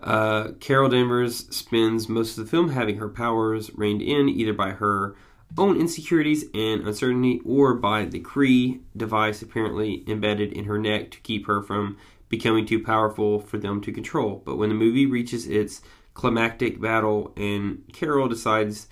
Uh, 0.01 0.51
Carol 0.59 0.89
Danvers 0.89 1.47
spends 1.55 2.07
most 2.07 2.37
of 2.37 2.45
the 2.45 2.49
film 2.49 2.69
having 2.69 2.97
her 2.97 3.09
powers 3.09 3.71
reined 3.75 4.01
in 4.01 4.29
either 4.29 4.53
by 4.53 4.71
her 4.71 5.15
own 5.57 5.79
insecurities 5.79 6.45
and 6.53 6.85
uncertainty 6.85 7.41
or 7.45 7.73
by 7.73 8.05
the 8.05 8.19
Kree 8.19 8.81
device 8.95 9.41
apparently 9.41 10.03
embedded 10.07 10.53
in 10.53 10.65
her 10.65 10.77
neck 10.77 11.11
to 11.11 11.19
keep 11.21 11.47
her 11.47 11.61
from 11.61 11.97
becoming 12.29 12.65
too 12.65 12.83
powerful 12.83 13.39
for 13.39 13.57
them 13.57 13.81
to 13.81 13.91
control. 13.91 14.41
But 14.45 14.57
when 14.57 14.69
the 14.69 14.75
movie 14.75 15.05
reaches 15.05 15.47
its 15.47 15.81
climactic 16.13 16.81
battle 16.81 17.31
and 17.37 17.83
Carol 17.93 18.27
decides 18.27 18.87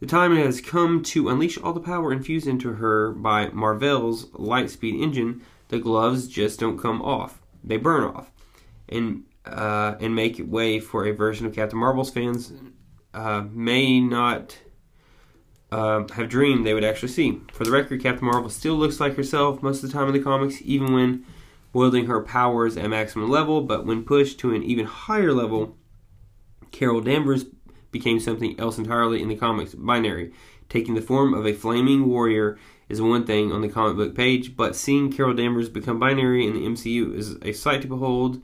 the 0.00 0.06
time 0.06 0.36
has 0.36 0.60
come 0.60 1.02
to 1.04 1.30
unleash 1.30 1.56
all 1.56 1.72
the 1.72 1.80
power 1.80 2.12
infused 2.12 2.46
into 2.46 2.74
her 2.74 3.12
by 3.12 3.48
Marvel's 3.48 4.26
Lightspeed 4.32 5.00
engine. 5.00 5.42
The 5.68 5.78
gloves 5.78 6.28
just 6.28 6.60
don't 6.60 6.78
come 6.78 7.00
off; 7.00 7.40
they 7.64 7.78
burn 7.78 8.04
off, 8.04 8.30
and 8.88 9.24
uh, 9.46 9.96
and 10.00 10.14
make 10.14 10.40
way 10.44 10.80
for 10.80 11.06
a 11.06 11.12
version 11.12 11.46
of 11.46 11.54
Captain 11.54 11.78
Marvel's 11.78 12.10
fans 12.10 12.52
uh, 13.14 13.44
may 13.50 14.00
not 14.00 14.58
uh, 15.70 16.04
have 16.14 16.28
dreamed 16.28 16.66
they 16.66 16.74
would 16.74 16.84
actually 16.84 17.08
see. 17.08 17.40
For 17.52 17.64
the 17.64 17.70
record, 17.70 18.02
Captain 18.02 18.26
Marvel 18.26 18.50
still 18.50 18.74
looks 18.74 19.00
like 19.00 19.16
herself 19.16 19.62
most 19.62 19.82
of 19.82 19.90
the 19.90 19.96
time 19.96 20.08
in 20.08 20.14
the 20.14 20.20
comics, 20.20 20.60
even 20.62 20.92
when 20.92 21.24
wielding 21.72 22.06
her 22.06 22.22
powers 22.22 22.76
at 22.76 22.88
maximum 22.90 23.30
level. 23.30 23.60
But 23.60 23.86
when 23.86 24.04
pushed 24.04 24.38
to 24.40 24.54
an 24.54 24.62
even 24.62 24.86
higher 24.86 25.32
level, 25.32 25.76
Carol 26.70 27.00
Danvers 27.00 27.46
became 27.90 28.20
something 28.20 28.58
else 28.58 28.78
entirely 28.78 29.22
in 29.22 29.28
the 29.28 29.36
comics 29.36 29.74
binary. 29.74 30.32
Taking 30.68 30.94
the 30.94 31.02
form 31.02 31.32
of 31.34 31.46
a 31.46 31.52
flaming 31.52 32.06
warrior 32.06 32.58
is 32.88 33.00
one 33.00 33.24
thing 33.24 33.52
on 33.52 33.62
the 33.62 33.68
comic 33.68 33.96
book 33.96 34.14
page, 34.14 34.56
but 34.56 34.76
seeing 34.76 35.12
Carol 35.12 35.34
Danvers 35.34 35.68
become 35.68 35.98
binary 35.98 36.46
in 36.46 36.54
the 36.54 36.66
MCU 36.66 37.14
is 37.14 37.36
a 37.42 37.52
sight 37.52 37.82
to 37.82 37.88
behold 37.88 38.42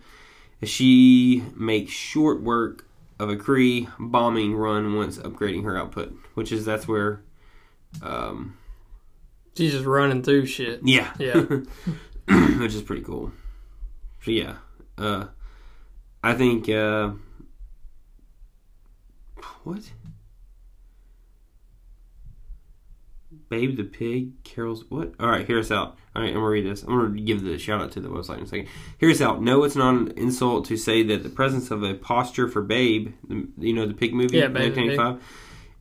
she 0.65 1.43
makes 1.57 1.93
short 1.93 2.43
work 2.43 2.87
of 3.19 3.29
a 3.31 3.37
Kree 3.37 3.89
bombing 3.99 4.55
run 4.55 4.95
once 4.95 5.19
upgrading 5.19 5.65
her 5.65 5.77
output, 5.77 6.17
which 6.35 6.51
is 6.53 6.65
that's 6.65 6.87
where 6.89 7.23
um 8.03 8.57
She's 9.57 9.73
just 9.73 9.85
running 9.85 10.23
through 10.23 10.47
shit. 10.47 10.81
yeah. 10.83 11.13
Yeah. 11.19 11.35
which 12.59 12.75
is 12.75 12.83
pretty 12.83 13.03
cool. 13.03 13.33
So 14.23 14.31
yeah. 14.31 14.57
Uh 14.97 15.27
I 16.23 16.35
think 16.35 16.69
uh 16.69 17.11
what? 19.65 19.83
Babe 23.53 23.77
the 23.77 23.85
Pig, 23.85 24.43
Carol's 24.45 24.87
what? 24.89 25.13
All 25.21 25.29
right, 25.29 25.47
hear 25.47 25.59
us 25.59 25.71
out. 25.71 25.99
All 26.17 26.23
right, 26.23 26.29
I'm 26.29 26.37
gonna 26.37 26.49
read 26.49 26.65
this. 26.65 26.83
I'm 26.83 26.89
gonna 26.89 27.21
give 27.21 27.43
the 27.43 27.59
shout 27.59 27.83
out 27.83 27.93
to 27.93 28.01
the 28.01 28.09
website 28.09 28.39
in 28.39 28.45
a 28.45 28.47
second. 28.47 28.69
Hear 28.97 29.11
us 29.11 29.21
out. 29.21 29.43
No, 29.43 29.63
it's 29.65 29.77
not 29.77 29.95
an 29.95 30.15
insult 30.17 30.65
to 30.69 30.79
say 30.79 31.03
that 31.03 31.23
the 31.23 31.29
presence 31.29 31.71
of 31.71 31.83
a 31.83 31.93
posture 31.93 32.49
for 32.49 32.63
Babe, 32.63 33.13
you 33.59 33.75
know, 33.75 33.85
the 33.85 33.93
pig 33.93 34.15
movie, 34.15 34.39
Yeah, 34.39 34.47
Babe 34.47 34.75
the 34.75 34.81
Pig. 34.81 34.99
1985, 34.99 35.23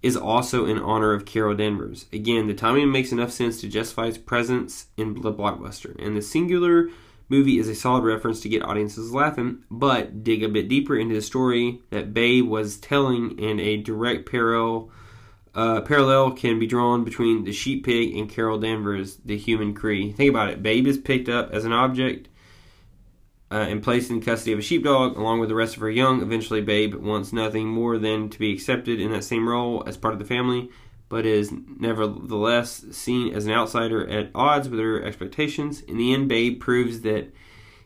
is 0.04 0.18
also 0.18 0.66
in 0.66 0.80
honor 0.80 1.14
of 1.14 1.24
Carol 1.24 1.56
Danvers. 1.56 2.08
Again, 2.12 2.48
the 2.48 2.54
timing 2.54 2.92
makes 2.92 3.14
enough 3.14 3.32
sense 3.32 3.62
to 3.62 3.70
justify 3.70 4.08
its 4.08 4.18
presence 4.18 4.88
in 4.98 5.22
the 5.22 5.32
blockbuster, 5.32 5.96
and 5.98 6.18
the 6.18 6.22
singular 6.22 6.90
movie 7.30 7.58
is 7.58 7.70
a 7.70 7.76
solid 7.76 8.04
reference 8.04 8.42
to 8.42 8.50
get 8.50 8.64
audiences 8.64 9.14
laughing, 9.14 9.60
but 9.72 10.26
dig 10.26 10.44
a 10.44 10.50
bit 10.50 10.68
deeper 10.68 10.98
into 10.98 11.16
the 11.16 11.22
story 11.22 11.80
that 11.90 12.14
Babe 12.14 12.46
was 12.46 12.76
telling, 12.76 13.40
and 13.42 13.62
a 13.62 13.78
direct 13.78 14.30
parallel 14.30 14.90
uh, 15.54 15.82
parallel 15.82 16.32
can 16.32 16.60
be 16.60 16.68
drawn 16.68 17.04
between 17.04 17.44
the 17.44 17.52
sheep 17.52 17.86
pig 17.86 18.16
and 18.16 18.30
Carol 18.30 18.60
Danvers, 18.60 19.18
the 19.26 19.38
human 19.38 19.74
Kree. 19.76 20.16
Think 20.16 20.30
about 20.30 20.50
it. 20.50 20.64
Babe 20.64 20.88
is 20.88 20.98
picked 20.98 21.28
up 21.28 21.52
as 21.52 21.66
an 21.66 21.74
object 21.74 22.30
uh, 23.52 23.66
and 23.68 23.84
placed 23.84 24.10
in 24.10 24.22
custody 24.22 24.54
of 24.54 24.60
a 24.60 24.62
sheepdog 24.62 25.18
along 25.18 25.40
with 25.40 25.50
the 25.50 25.56
rest 25.56 25.76
of 25.76 25.82
her 25.82 25.90
young. 25.90 26.22
Eventually, 26.22 26.62
Babe 26.62 26.96
wants 26.96 27.34
nothing 27.34 27.68
more 27.68 27.98
than 27.98 28.30
to 28.30 28.40
be 28.40 28.54
accepted 28.54 29.02
in 29.02 29.12
that 29.12 29.26
same 29.26 29.48
role 29.48 29.84
as 29.86 29.98
part 29.98 30.14
of 30.14 30.20
the 30.20 30.26
family, 30.26 30.70
but 31.10 31.26
is 31.26 31.52
nevertheless 31.52 32.86
seen 32.92 33.34
as 33.34 33.46
an 33.46 33.52
outsider 33.52 34.08
at 34.08 34.32
odds 34.34 34.70
with 34.70 34.80
her 34.80 35.04
expectations. 35.04 35.82
In 35.82 35.98
the 35.98 36.14
end, 36.14 36.30
Babe 36.30 36.62
proves 36.62 37.02
that 37.02 37.34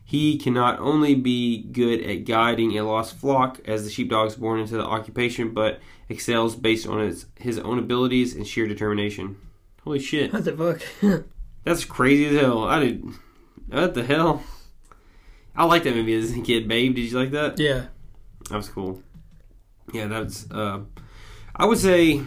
he 0.08 0.38
can 0.38 0.54
not 0.54 0.78
only 0.78 1.16
be 1.16 1.64
good 1.64 2.00
at 2.00 2.24
guiding 2.24 2.78
a 2.78 2.84
lost 2.84 3.16
flock 3.16 3.60
as 3.64 3.82
the 3.82 3.90
sheepdog 3.90 4.28
is 4.28 4.36
born 4.36 4.60
into 4.60 4.76
the 4.76 4.84
occupation, 4.84 5.52
but 5.52 5.80
excels 6.08 6.54
based 6.54 6.86
on 6.86 7.00
his, 7.00 7.26
his 7.34 7.58
own 7.58 7.80
abilities 7.80 8.32
and 8.34 8.46
sheer 8.46 8.68
determination. 8.68 9.36
Holy 9.82 9.98
shit. 9.98 10.32
What 10.32 10.44
the 10.44 10.52
fuck? 10.52 11.24
That's 11.64 11.84
crazy 11.84 12.26
as 12.26 12.40
hell. 12.40 12.64
I 12.64 12.78
did. 12.78 13.04
What 13.68 13.94
the 13.94 14.04
hell? 14.04 14.44
I 15.56 15.64
liked 15.64 15.84
that 15.84 15.96
movie 15.96 16.14
as 16.14 16.36
a 16.36 16.40
kid, 16.40 16.68
Babe. 16.68 16.94
Did 16.94 17.10
you 17.10 17.18
like 17.18 17.32
that? 17.32 17.58
yeah. 17.58 17.86
That 18.48 18.58
was 18.58 18.68
cool. 18.68 19.02
Yeah, 19.92 20.06
that's. 20.06 20.48
Uh, 20.48 20.82
I 21.56 21.64
would 21.64 21.78
say. 21.78 22.22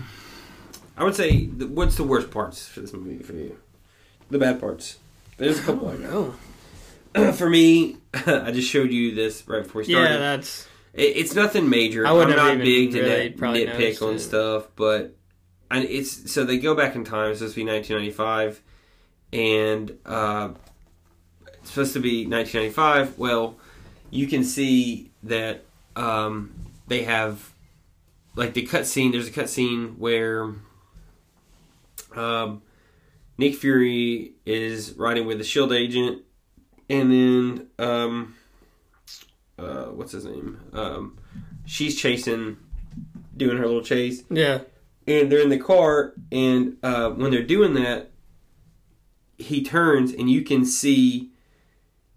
I 0.97 1.05
would 1.05 1.15
say. 1.15 1.45
The, 1.45 1.65
what's 1.65 1.95
the 1.95 2.03
worst 2.03 2.29
parts 2.29 2.67
for 2.67 2.81
this 2.81 2.91
movie 2.91 3.23
for 3.23 3.31
you? 3.31 3.57
The 4.29 4.37
bad 4.37 4.59
parts. 4.59 4.97
There's 5.37 5.59
a 5.59 5.61
couple. 5.63 5.87
Oh 5.87 5.95
no. 5.95 6.35
for 7.33 7.49
me, 7.49 7.97
I 8.13 8.51
just 8.51 8.69
showed 8.69 8.91
you 8.91 9.15
this 9.15 9.47
right 9.47 9.63
before 9.63 9.81
we 9.81 9.85
started. 9.91 10.09
Yeah, 10.11 10.17
that's 10.17 10.67
It, 10.93 11.17
it's 11.17 11.35
nothing 11.35 11.69
major. 11.69 12.05
I 12.05 12.11
I'm 12.11 12.29
not 12.29 12.57
big 12.57 12.91
to 12.91 13.01
really 13.01 13.29
nitpick 13.65 14.01
on 14.05 14.15
it. 14.15 14.19
stuff, 14.19 14.67
but 14.75 15.15
and 15.71 15.85
it's 15.85 16.31
so 16.31 16.43
they 16.43 16.57
go 16.57 16.75
back 16.75 16.95
in 16.95 17.03
time. 17.03 17.31
It's 17.31 17.39
supposed 17.39 17.55
to 17.55 17.63
be 17.63 17.71
1995, 17.71 18.61
and 19.33 19.97
uh, 20.05 20.49
it's 21.47 21.69
supposed 21.69 21.93
to 21.93 21.99
be 21.99 22.25
1995. 22.25 23.17
Well, 23.17 23.57
you 24.09 24.27
can 24.27 24.43
see 24.43 25.11
that 25.23 25.65
um, 25.95 26.53
they 26.87 27.03
have 27.03 27.53
like 28.35 28.53
the 28.53 28.65
cut 28.65 28.85
scene. 28.85 29.11
There's 29.11 29.27
a 29.27 29.31
cut 29.31 29.49
scene 29.49 29.95
where 29.99 30.53
um, 32.15 32.61
Nick 33.37 33.55
Fury 33.55 34.33
is 34.45 34.93
riding 34.93 35.27
with 35.27 35.37
the 35.37 35.43
Shield 35.43 35.71
agent, 35.71 36.23
and 36.89 37.11
then 37.11 37.67
um, 37.79 38.35
uh, 39.57 39.85
what's 39.85 40.11
his 40.11 40.25
name? 40.25 40.59
Um, 40.73 41.17
she's 41.65 41.95
chasing, 41.99 42.57
doing 43.35 43.57
her 43.57 43.65
little 43.65 43.81
chase, 43.83 44.23
yeah. 44.29 44.59
and 45.07 45.31
they're 45.31 45.41
in 45.41 45.49
the 45.49 45.57
car. 45.59 46.13
And 46.31 46.77
uh, 46.83 47.09
when 47.11 47.31
they're 47.31 47.43
doing 47.43 47.73
that, 47.75 48.11
he 49.37 49.63
turns, 49.63 50.11
and 50.13 50.29
you 50.29 50.41
can 50.43 50.65
see 50.65 51.31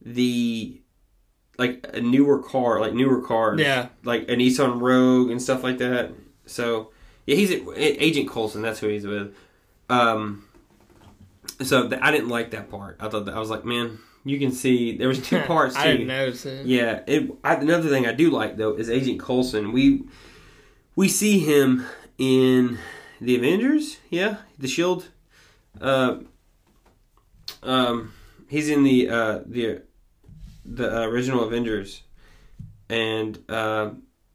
the 0.00 0.80
like 1.58 1.86
a 1.92 2.00
newer 2.00 2.42
car, 2.42 2.80
like 2.80 2.94
newer 2.94 3.20
cars, 3.20 3.60
Yeah. 3.60 3.88
like 4.04 4.22
a 4.22 4.34
Nissan 4.34 4.80
Rogue 4.80 5.30
and 5.30 5.40
stuff 5.40 5.62
like 5.62 5.78
that. 5.78 6.12
So 6.46 6.90
yeah, 7.26 7.36
he's 7.36 7.52
Agent 7.76 8.28
Coulson. 8.28 8.62
That's 8.62 8.80
who 8.80 8.88
he's 8.88 9.06
with. 9.06 9.34
Um, 9.88 10.44
so 11.60 11.88
th- 11.88 12.00
I 12.02 12.10
didn't 12.10 12.30
like 12.30 12.50
that 12.52 12.70
part. 12.70 12.96
I 12.98 13.08
thought 13.08 13.26
that 13.26 13.34
I 13.34 13.38
was 13.38 13.50
like, 13.50 13.64
man, 13.64 13.98
you 14.24 14.38
can 14.38 14.52
see 14.52 14.96
there 14.96 15.08
was 15.08 15.20
two 15.20 15.40
parts. 15.46 15.76
I 15.76 15.84
too. 15.84 15.92
didn't 15.92 16.06
notice 16.08 16.46
it. 16.46 16.66
Yeah, 16.66 17.00
it, 17.06 17.30
I, 17.42 17.54
another 17.54 17.88
thing 17.88 18.06
I 18.06 18.12
do 18.12 18.30
like 18.30 18.56
though 18.56 18.74
is 18.74 18.88
Agent 18.90 19.20
Coulson. 19.20 19.72
We 19.72 20.04
we 20.96 21.08
see 21.08 21.38
him 21.38 21.86
in 22.18 22.78
the 23.20 23.36
Avengers. 23.36 23.98
Yeah, 24.10 24.36
the 24.58 24.68
Shield. 24.68 25.08
Uh, 25.80 26.18
um, 27.62 28.12
he's 28.48 28.68
in 28.68 28.82
the 28.84 29.08
uh, 29.08 29.40
the 29.46 29.82
the 30.64 31.02
original 31.02 31.44
Avengers, 31.44 32.02
and 32.88 33.38
uh, 33.48 33.90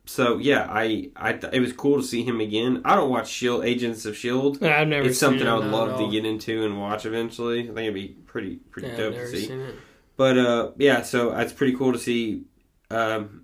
so 0.08 0.38
yeah, 0.39 0.65
I 0.70 1.12
I 1.15 1.34
th- 1.34 1.54
it 1.54 1.60
was 1.60 1.74
cool 1.74 1.98
to 1.98 2.04
see 2.04 2.24
him 2.24 2.39
again. 2.41 2.82
I 2.84 2.96
don't 2.96 3.10
watch 3.12 3.30
Shield 3.30 3.63
Agents 3.65 4.06
of 4.06 4.17
Shield. 4.17 4.58
Yeah, 4.62 4.80
I've 4.82 4.88
never. 4.88 5.08
It's 5.08 5.20
something 5.20 5.39
seen 5.41 5.48
I 5.48 5.56
would 5.56 5.67
love 5.67 6.00
to 6.00 6.10
get 6.10 6.26
into 6.26 6.65
and 6.65 6.80
watch 6.80 7.06
eventually. 7.06 7.62
I 7.63 7.65
think 7.67 7.78
it'd 7.78 7.93
be 7.93 8.08
pretty 8.26 8.56
pretty 8.72 8.88
Yeah, 8.88 8.98
dope 8.98 9.13
to 9.13 9.28
see. 9.28 9.46
seen 9.46 9.60
it. 9.60 9.76
But 10.15 10.38
uh, 10.38 10.72
yeah, 10.78 11.04
so 11.04 11.32
it's 11.38 11.54
pretty 11.54 11.76
cool 11.78 11.93
to 11.93 12.00
see 12.00 12.46
um, 12.89 13.43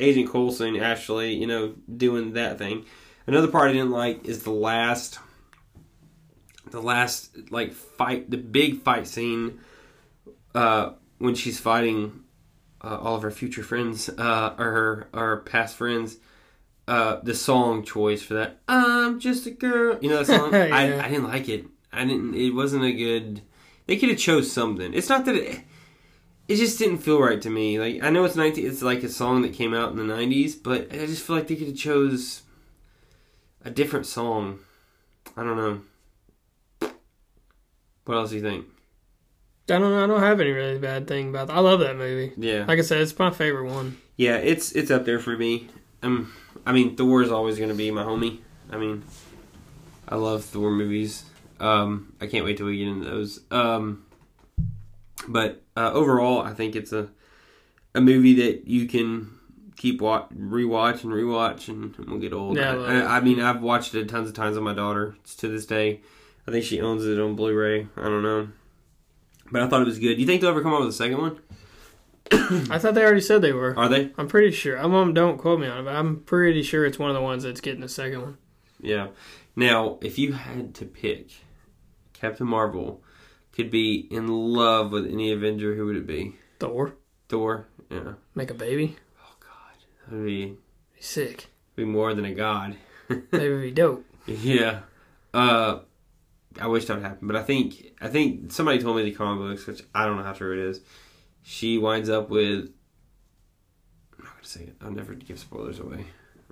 Agent 0.00 0.28
Coulson 0.30 0.76
actually, 0.80 1.34
you 1.34 1.46
know, 1.46 1.74
doing 1.94 2.32
that 2.32 2.58
thing. 2.58 2.86
Another 3.26 3.46
part 3.48 3.68
I 3.70 3.74
didn't 3.74 3.90
like 3.92 4.24
is 4.24 4.42
the 4.42 4.50
last, 4.50 5.20
the 6.70 6.80
last 6.82 7.36
like 7.50 7.72
fight, 7.72 8.28
the 8.30 8.36
big 8.38 8.82
fight 8.82 9.06
scene 9.06 9.60
uh, 10.54 10.92
when 11.18 11.34
she's 11.36 11.60
fighting 11.60 12.24
uh, 12.82 12.98
all 12.98 13.14
of 13.16 13.24
our 13.24 13.30
future 13.30 13.62
friends 13.62 14.08
uh, 14.08 14.54
or 14.58 14.64
her 14.64 15.08
or 15.12 15.36
past 15.40 15.76
friends. 15.76 16.16
Uh, 16.88 17.20
the 17.22 17.34
song 17.34 17.84
choice 17.84 18.20
for 18.22 18.34
that, 18.34 18.58
"I'm 18.66 19.20
just 19.20 19.46
a 19.46 19.50
girl," 19.52 19.96
you 20.00 20.08
know 20.08 20.22
that 20.22 20.26
song. 20.26 20.52
I, 20.54 20.88
Yeah. 20.88 21.04
I 21.04 21.08
didn't 21.08 21.28
like 21.28 21.48
it. 21.48 21.66
I 21.92 22.04
didn't. 22.04 22.34
It 22.34 22.50
wasn't 22.50 22.84
a 22.84 22.92
good. 22.92 23.42
They 23.86 23.96
could 23.96 24.08
have 24.08 24.18
chose 24.18 24.50
something. 24.50 24.92
It's 24.94 25.08
not 25.08 25.24
that 25.26 25.36
it. 25.36 25.60
It 26.48 26.56
just 26.56 26.80
didn't 26.80 26.98
feel 26.98 27.20
right 27.20 27.40
to 27.42 27.50
me. 27.50 27.78
Like 27.78 28.02
I 28.02 28.10
know 28.10 28.24
it's 28.24 28.34
nineteen. 28.34 28.66
It's 28.66 28.82
like 28.82 29.04
a 29.04 29.08
song 29.08 29.42
that 29.42 29.52
came 29.54 29.72
out 29.72 29.92
in 29.92 29.98
the 29.98 30.04
nineties, 30.04 30.56
but 30.56 30.92
I 30.92 31.06
just 31.06 31.22
feel 31.24 31.36
like 31.36 31.46
they 31.46 31.54
could 31.54 31.68
have 31.68 31.76
chose 31.76 32.42
a 33.64 33.70
different 33.70 34.06
song. 34.06 34.58
I 35.36 35.44
don't 35.44 35.56
know. 35.56 36.90
What 38.04 38.16
else 38.16 38.30
do 38.30 38.36
you 38.36 38.42
think? 38.42 38.66
I 39.70 39.78
don't. 39.78 39.92
I 39.92 40.06
don't 40.06 40.20
have 40.20 40.40
any 40.40 40.50
really 40.50 40.78
bad 40.78 41.06
thing 41.06 41.28
about 41.30 41.48
that. 41.48 41.56
I 41.56 41.60
love 41.60 41.80
that 41.80 41.96
movie. 41.96 42.32
Yeah, 42.36 42.64
Like 42.66 42.78
I 42.78 42.82
said, 42.82 43.00
it's 43.00 43.18
my 43.18 43.30
favorite 43.30 43.70
one. 43.70 43.96
yeah. 44.16 44.36
It's 44.36 44.72
it's 44.72 44.90
up 44.90 45.04
there 45.04 45.18
for 45.18 45.36
me. 45.36 45.68
Um, 46.02 46.32
I 46.66 46.72
mean, 46.72 46.96
Thor 46.96 47.22
is 47.22 47.30
always 47.30 47.56
going 47.56 47.68
to 47.70 47.74
be 47.74 47.90
my 47.90 48.02
homie. 48.04 48.38
I 48.70 48.76
mean, 48.76 49.02
I 50.08 50.16
love 50.16 50.44
Thor 50.44 50.70
movies. 50.70 51.24
Um, 51.58 52.14
I 52.20 52.26
can't 52.26 52.44
wait 52.44 52.56
till 52.56 52.66
we 52.66 52.78
get 52.78 52.88
into 52.88 53.08
those. 53.08 53.40
Um, 53.50 54.04
but 55.28 55.62
uh, 55.76 55.92
overall, 55.92 56.40
I 56.40 56.54
think 56.54 56.74
it's 56.76 56.92
a 56.92 57.08
a 57.94 58.00
movie 58.00 58.34
that 58.34 58.66
you 58.66 58.86
can 58.86 59.30
keep 59.76 60.00
watch, 60.00 60.28
rewatch 60.30 61.02
and 61.04 61.12
rewatch, 61.12 61.68
and 61.68 61.94
won't 62.08 62.20
get 62.20 62.32
old. 62.32 62.56
Yeah, 62.56 62.70
I 62.70 62.72
I, 62.72 62.76
love 62.76 62.88
I, 62.90 62.96
it. 62.96 63.04
I 63.04 63.20
mean, 63.20 63.40
I've 63.40 63.62
watched 63.62 63.94
it 63.94 64.08
tons 64.08 64.28
of 64.28 64.34
times 64.34 64.54
with 64.56 64.64
my 64.64 64.74
daughter 64.74 65.16
it's 65.22 65.34
to 65.36 65.48
this 65.48 65.66
day. 65.66 66.00
I 66.46 66.50
think 66.50 66.64
she 66.64 66.80
owns 66.80 67.04
it 67.06 67.18
on 67.20 67.34
Blu-ray. 67.36 67.86
I 67.96 68.02
don't 68.04 68.22
know, 68.22 68.48
but 69.50 69.62
I 69.62 69.68
thought 69.68 69.82
it 69.82 69.86
was 69.86 69.98
good. 69.98 70.14
Do 70.14 70.20
you 70.20 70.26
think 70.26 70.40
they'll 70.40 70.50
ever 70.50 70.62
come 70.62 70.72
out 70.74 70.80
with 70.80 70.90
a 70.90 70.92
second 70.92 71.18
one? 71.18 71.40
I 72.70 72.78
thought 72.78 72.94
they 72.94 73.02
already 73.02 73.20
said 73.20 73.42
they 73.42 73.52
were. 73.52 73.76
Are 73.76 73.88
they? 73.88 74.12
I'm 74.16 74.28
pretty 74.28 74.52
sure. 74.52 74.76
I'm 74.76 74.94
um, 74.94 75.14
don't 75.14 75.38
quote 75.38 75.58
me 75.60 75.66
on 75.66 75.78
it, 75.80 75.82
but 75.84 75.96
I'm 75.96 76.20
pretty 76.20 76.62
sure 76.62 76.84
it's 76.86 76.98
one 76.98 77.10
of 77.10 77.14
the 77.16 77.22
ones 77.22 77.42
that's 77.42 77.60
getting 77.60 77.82
a 77.82 77.88
second 77.88 78.22
one. 78.22 78.38
Yeah. 78.80 79.08
Now, 79.56 79.98
if 80.00 80.18
you 80.18 80.32
had 80.32 80.74
to 80.76 80.84
pick, 80.84 81.30
Captain 82.12 82.46
Marvel 82.46 83.02
could 83.52 83.70
be 83.70 84.06
in 84.10 84.28
love 84.28 84.92
with 84.92 85.06
any 85.06 85.32
Avenger, 85.32 85.74
who 85.74 85.86
would 85.86 85.96
it 85.96 86.06
be? 86.06 86.36
Thor, 86.60 86.94
Thor. 87.28 87.66
Yeah. 87.90 88.12
make 88.36 88.50
a 88.50 88.54
baby, 88.54 88.96
Oh 89.20 89.34
God, 89.40 89.82
that 90.08 90.16
would 90.16 90.24
be 90.26 90.46
be 90.46 90.56
sick. 91.00 91.48
be 91.74 91.84
more 91.84 92.14
than 92.14 92.24
a 92.24 92.32
god. 92.32 92.76
Maybe 93.32 93.60
be 93.60 93.70
dope. 93.72 94.04
yeah. 94.26 94.80
Uh, 95.34 95.80
I 96.60 96.66
wish 96.66 96.84
that 96.86 96.94
would 96.94 97.02
happen, 97.02 97.26
but 97.26 97.36
I 97.36 97.42
think 97.42 97.92
I 98.00 98.08
think 98.08 98.52
somebody 98.52 98.78
told 98.78 98.96
me 98.96 99.02
the 99.02 99.12
comic 99.12 99.40
books, 99.40 99.66
which 99.66 99.82
I 99.94 100.06
don't 100.06 100.16
know 100.16 100.22
how 100.22 100.32
true 100.32 100.52
it 100.52 100.68
is. 100.68 100.80
She 101.42 101.78
winds 101.78 102.08
up 102.10 102.28
with. 102.30 102.70
I'm 104.18 104.24
not 104.24 104.34
gonna 104.34 104.44
say 104.44 104.62
it. 104.64 104.76
I'll 104.80 104.90
never 104.90 105.14
give 105.14 105.38
spoilers 105.38 105.78
away. 105.78 106.06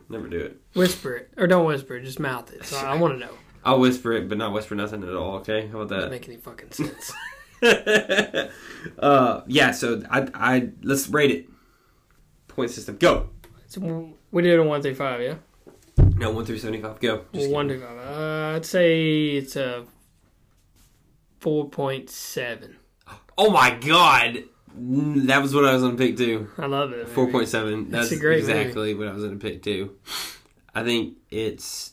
Never 0.09 0.29
do 0.29 0.39
it. 0.39 0.61
Whisper 0.75 1.17
it 1.17 1.31
or 1.37 1.47
don't 1.47 1.67
whisper 1.67 1.97
it. 1.97 2.05
Just 2.05 2.19
mouth 2.19 2.51
it. 2.53 2.65
So 2.65 2.79
I 2.79 2.97
want 2.97 3.15
to 3.15 3.21
know. 3.27 3.33
I'll 3.65 3.81
whisper 3.81 4.13
it, 4.13 4.29
but 4.29 4.39
not 4.39 4.53
whisper 4.53 4.75
nothing 4.75 5.03
at 5.03 5.15
all. 5.15 5.37
Okay, 5.37 5.67
how 5.67 5.81
about 5.81 5.91
Doesn't 5.91 6.11
that? 6.11 6.11
make 6.11 6.29
any 6.29 6.39
fucking 6.39 6.71
sense. 6.71 7.13
uh, 8.99 9.43
yeah. 9.47 9.73
So 9.73 10.03
I, 10.11 10.29
I 10.33 10.69
let's 10.83 11.09
rate 11.09 11.31
it. 11.31 11.49
Point 12.47 12.71
system. 12.71 12.97
Go. 12.97 13.31
so 13.67 14.15
we 14.31 14.43
did 14.43 14.59
a 14.59 14.63
one 14.63 14.81
through 14.81 14.95
five, 14.95 15.21
yeah. 15.21 15.35
No, 16.17 16.31
one 16.31 16.45
through 16.45 16.59
seventy-five. 16.59 17.01
Go. 17.01 17.25
Just 17.35 17.51
one 17.51 17.69
through 17.69 17.81
five. 17.81 17.99
Uh, 17.99 18.57
I'd 18.57 18.65
say 18.67 19.31
it's 19.31 19.57
a 19.57 19.85
four 21.41 21.69
point 21.69 22.11
seven. 22.11 22.77
Oh 23.37 23.51
my 23.51 23.71
god, 23.71 24.45
that 24.77 25.41
was 25.43 25.55
what 25.55 25.65
I 25.65 25.73
was 25.75 25.83
gonna 25.83 25.97
pick 25.97 26.17
too. 26.17 26.49
I 26.59 26.67
love 26.67 26.93
it. 26.93 27.09
Four 27.09 27.31
point 27.31 27.49
seven. 27.49 27.91
That's 27.91 28.11
It's 28.13 28.21
a 28.21 28.21
great 28.23 28.41
movie. 28.43 28.53
exactly 28.53 28.95
what 28.95 29.09
I 29.09 29.13
was 29.13 29.25
gonna 29.25 29.37
pick 29.37 29.63
too. 29.63 29.97
I 30.75 30.85
think 30.85 31.17
it's 31.31 31.93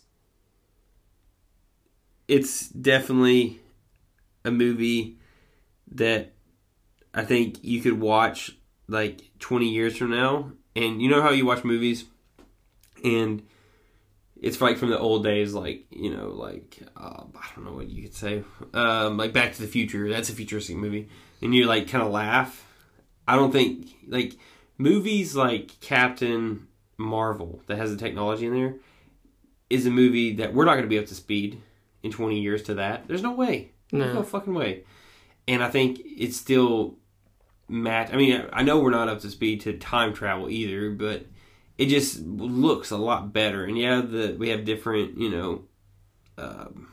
it's 2.27 2.69
definitely 2.69 3.59
a 4.43 4.51
movie 4.51 5.17
that 5.91 6.33
I 7.13 7.23
think 7.23 7.63
you 7.63 7.81
could 7.81 7.99
watch 7.99 8.51
like 8.87 9.29
twenty 9.39 9.69
years 9.69 9.97
from 9.97 10.11
now. 10.11 10.51
And 10.75 11.01
you 11.01 11.09
know 11.09 11.21
how 11.21 11.29
you 11.29 11.45
watch 11.45 11.63
movies, 11.63 12.03
and 13.03 13.43
it's 14.45 14.61
like 14.61 14.77
from 14.77 14.91
the 14.91 14.99
old 14.99 15.23
days, 15.23 15.53
like 15.53 15.85
you 15.89 16.15
know, 16.15 16.29
like 16.29 16.79
uh, 16.95 17.23
I 17.35 17.47
don't 17.55 17.65
know 17.65 17.73
what 17.73 17.89
you 17.89 18.03
could 18.03 18.13
say, 18.15 18.43
um, 18.73 19.17
like 19.17 19.33
Back 19.33 19.53
to 19.55 19.61
the 19.61 19.67
Future. 19.67 20.07
That's 20.09 20.29
a 20.29 20.33
futuristic 20.33 20.75
movie, 20.77 21.09
and 21.41 21.53
you 21.55 21.65
like 21.65 21.87
kind 21.89 22.03
of 22.03 22.11
laugh 22.11 22.61
I 23.27 23.35
don't 23.35 23.51
think 23.51 23.87
like 24.07 24.35
movies 24.77 25.35
like 25.35 25.79
Captain 25.81 26.67
Marvel 26.97 27.61
that 27.67 27.77
has 27.77 27.89
the 27.91 27.97
technology 27.97 28.45
in 28.45 28.53
there 28.53 28.75
is 29.69 29.85
a 29.87 29.89
movie 29.89 30.33
that 30.35 30.53
we're 30.53 30.65
not 30.65 30.73
going 30.73 30.83
to 30.85 30.89
be 30.89 30.99
up 30.99 31.07
to 31.07 31.15
speed 31.15 31.59
in 32.03 32.11
20 32.11 32.39
years 32.39 32.61
to 32.63 32.75
that. 32.75 33.07
There's 33.07 33.23
no 33.23 33.31
way. 33.31 33.71
There's 33.91 34.13
no 34.13 34.19
No. 34.19 34.23
fucking 34.23 34.53
way. 34.53 34.83
And 35.47 35.63
I 35.63 35.69
think 35.71 35.99
it's 36.05 36.37
still 36.37 36.97
match. 37.67 38.13
I 38.13 38.15
mean, 38.17 38.45
I 38.53 38.61
know 38.61 38.79
we're 38.79 38.91
not 38.91 39.07
up 39.09 39.21
to 39.21 39.29
speed 39.31 39.61
to 39.61 39.73
time 39.73 40.13
travel 40.13 40.49
either, 40.51 40.91
but 40.91 41.25
it 41.77 41.87
just 41.87 42.19
looks 42.21 42.91
a 42.91 42.97
lot 42.97 43.33
better. 43.33 43.65
And 43.65 43.77
yeah, 43.77 44.01
the 44.01 44.35
we 44.37 44.49
have 44.49 44.65
different, 44.65 45.17
you 45.17 45.29
know, 45.29 45.63
um, 46.37 46.91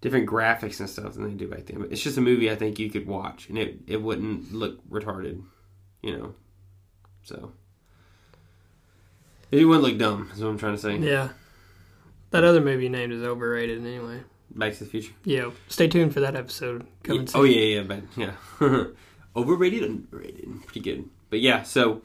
different 0.00 0.28
graphics 0.28 0.80
and 0.80 0.88
stuff 0.88 1.14
than 1.14 1.24
they 1.24 1.34
do 1.34 1.48
back 1.48 1.66
then. 1.66 1.80
But 1.80 1.92
it's 1.92 2.02
just 2.02 2.16
a 2.18 2.20
movie 2.22 2.50
I 2.50 2.56
think 2.56 2.78
you 2.78 2.90
could 2.90 3.06
watch 3.06 3.48
and 3.48 3.58
it 3.58 3.80
it 3.86 4.02
wouldn't 4.02 4.52
look 4.52 4.78
retarded, 4.88 5.42
you 6.02 6.16
know. 6.16 6.34
So 7.22 7.52
it 9.50 9.64
wouldn't 9.64 9.84
look 9.84 9.98
dumb. 9.98 10.30
Is 10.34 10.40
what 10.42 10.48
I'm 10.50 10.58
trying 10.58 10.74
to 10.76 10.80
say. 10.80 10.96
Yeah. 10.98 11.30
That 12.30 12.44
other 12.44 12.60
movie 12.60 12.84
you 12.84 12.90
named 12.90 13.12
is 13.12 13.22
overrated 13.22 13.80
anyway. 13.84 14.20
Back 14.50 14.74
to 14.74 14.84
the 14.84 14.90
Future. 14.90 15.12
Yeah. 15.24 15.50
Stay 15.68 15.88
tuned 15.88 16.12
for 16.12 16.20
that 16.20 16.36
episode 16.36 16.86
coming 17.02 17.22
Yeah- 17.22 17.28
soon. 17.28 17.40
oh 17.40 17.44
yeah, 17.44 17.60
yeah, 17.76 17.82
but 17.82 18.02
yeah, 18.16 18.32
overrated, 19.36 19.82
underrated, 19.82 20.48
pretty 20.66 20.80
good. 20.80 21.08
But 21.30 21.40
yeah, 21.40 21.62
so 21.62 22.02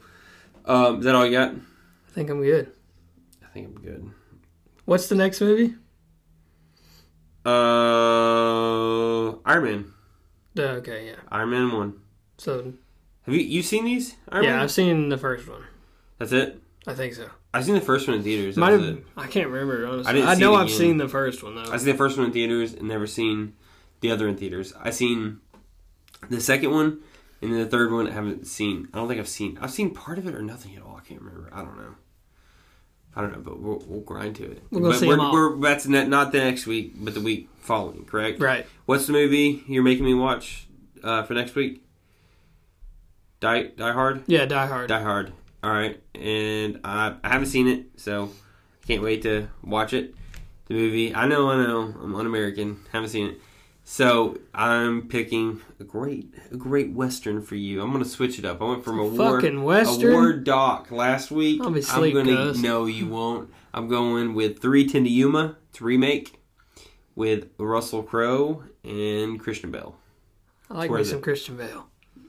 um, 0.64 0.98
is 0.98 1.04
that 1.04 1.14
all 1.14 1.24
you 1.26 1.32
got? 1.32 1.52
I 1.52 2.10
think 2.12 2.30
I'm 2.30 2.42
good. 2.42 2.70
I 3.42 3.46
think 3.48 3.68
I'm 3.68 3.82
good. 3.82 4.10
What's 4.84 5.08
the 5.08 5.14
next 5.14 5.40
movie? 5.40 5.74
Uh, 7.46 9.32
Iron 9.44 9.64
Man, 9.64 9.84
Uh, 10.58 10.62
okay, 10.78 11.06
yeah. 11.08 11.16
Iron 11.30 11.50
Man 11.50 11.72
one. 11.72 11.94
So 12.38 12.72
Have 13.26 13.34
you 13.34 13.40
you 13.40 13.62
seen 13.62 13.84
these? 13.84 14.16
Iron 14.30 14.44
yeah, 14.44 14.50
Man? 14.52 14.60
I've 14.60 14.70
seen 14.70 15.08
the 15.08 15.18
first 15.18 15.48
one. 15.48 15.62
That's 16.18 16.32
it. 16.32 16.60
I 16.86 16.94
think 16.94 17.14
so. 17.14 17.28
I've 17.52 17.64
seen 17.64 17.74
the 17.74 17.80
first 17.80 18.08
one 18.08 18.16
in 18.16 18.22
theaters. 18.22 18.56
Might 18.56 18.72
have. 18.72 18.98
I 19.16 19.26
can't 19.26 19.48
remember 19.48 19.86
honestly. 19.86 20.22
I 20.22 20.30
I, 20.30 20.34
see 20.34 20.40
know 20.40 20.54
I've 20.54 20.70
seen 20.70 20.96
the 20.96 21.08
first 21.08 21.42
one 21.42 21.54
though. 21.54 21.70
I 21.70 21.76
seen 21.76 21.86
the 21.92 21.94
first 21.98 22.16
one 22.16 22.26
in 22.26 22.32
theaters 22.32 22.74
and 22.74 22.88
never 22.88 23.06
seen 23.06 23.54
the 24.00 24.10
other 24.10 24.26
in 24.26 24.36
theaters. 24.36 24.72
I 24.80 24.90
seen 24.90 25.40
the 26.28 26.40
second 26.40 26.70
one 26.72 27.00
and 27.44 27.52
then 27.52 27.60
the 27.60 27.66
third 27.66 27.92
one. 27.92 28.08
I 28.08 28.12
haven't 28.12 28.46
seen. 28.46 28.88
I 28.92 28.98
don't 28.98 29.08
think 29.08 29.20
I've 29.20 29.28
seen. 29.28 29.58
I've 29.60 29.70
seen 29.70 29.90
part 29.94 30.18
of 30.18 30.26
it 30.26 30.34
or 30.34 30.42
nothing 30.42 30.74
at 30.76 30.82
all. 30.82 30.96
I 31.00 31.06
can't 31.06 31.20
remember. 31.20 31.48
I 31.52 31.58
don't 31.62 31.76
know. 31.76 31.94
I 33.16 33.20
don't 33.20 33.32
know, 33.32 33.38
but 33.40 33.60
we'll, 33.60 33.82
we'll 33.86 34.00
grind 34.00 34.34
to 34.36 34.44
it. 34.50 34.62
We're 34.70 34.80
gonna 34.80 34.92
but 34.94 34.98
see 34.98 35.06
we're, 35.06 35.14
'em 35.14 35.20
all. 35.20 35.32
we're 35.32 35.56
that's 35.60 35.86
not, 35.86 36.08
not 36.08 36.32
the 36.32 36.38
next 36.38 36.66
week, 36.66 36.94
but 36.96 37.14
the 37.14 37.20
week 37.20 37.48
following. 37.60 38.04
Correct. 38.04 38.40
Right. 38.40 38.66
What's 38.86 39.06
the 39.06 39.12
movie 39.12 39.62
you're 39.68 39.84
making 39.84 40.04
me 40.04 40.14
watch 40.14 40.66
uh, 41.02 41.22
for 41.22 41.34
next 41.34 41.54
week? 41.54 41.82
Die 43.40 43.62
Die 43.76 43.92
Hard. 43.92 44.22
Yeah, 44.26 44.46
Die 44.46 44.66
Hard. 44.66 44.88
Die 44.88 45.02
Hard. 45.02 45.32
All 45.62 45.70
right, 45.70 45.98
and 46.14 46.80
I, 46.84 47.14
I 47.22 47.28
haven't 47.28 47.46
seen 47.46 47.68
it, 47.68 47.86
so 47.96 48.30
can't 48.86 49.02
wait 49.02 49.22
to 49.22 49.48
watch 49.62 49.92
it. 49.94 50.14
The 50.66 50.74
movie. 50.74 51.14
I 51.14 51.26
know, 51.26 51.50
I 51.50 51.56
know. 51.56 51.94
I'm 52.02 52.14
un-American. 52.14 52.80
Haven't 52.92 53.10
seen 53.10 53.28
it, 53.30 53.40
so 53.86 54.38
I'm 54.54 55.08
picking 55.08 55.60
a 55.78 55.84
great, 55.84 56.32
a 56.50 56.56
great 56.56 56.92
western 56.92 57.42
for 57.42 57.54
you. 57.54 57.82
I'm 57.82 57.92
gonna 57.92 58.04
switch 58.04 58.38
it 58.38 58.44
up. 58.44 58.60
I 58.62 58.64
went 58.64 58.84
from 58.84 58.98
a 58.98 59.04
war, 59.04 59.40
Fucking 59.40 59.58
a 59.58 59.62
Western. 59.62 60.12
war 60.12 60.32
doc 60.32 60.90
last 60.90 61.30
week. 61.30 61.60
I'll 61.62 61.70
be 61.70 61.82
I'm 61.88 62.12
gonna. 62.12 62.54
No, 62.54 62.86
you 62.86 63.06
won't. 63.06 63.50
I'm 63.72 63.88
going 63.88 64.34
with 64.34 64.60
Three 64.60 64.86
Ten 64.88 65.04
to 65.04 65.10
Yuma. 65.10 65.56
It's 65.70 65.80
a 65.80 65.84
remake 65.84 66.40
with 67.14 67.48
Russell 67.58 68.02
Crowe 68.02 68.64
and 68.82 69.38
Christian 69.38 69.70
Bale. 69.70 69.96
I 70.70 70.74
like 70.78 70.90
Where 70.90 71.00
me 71.00 71.04
some 71.04 71.18
it? 71.18 71.22
Christian 71.22 71.56
Bale. 71.56 71.86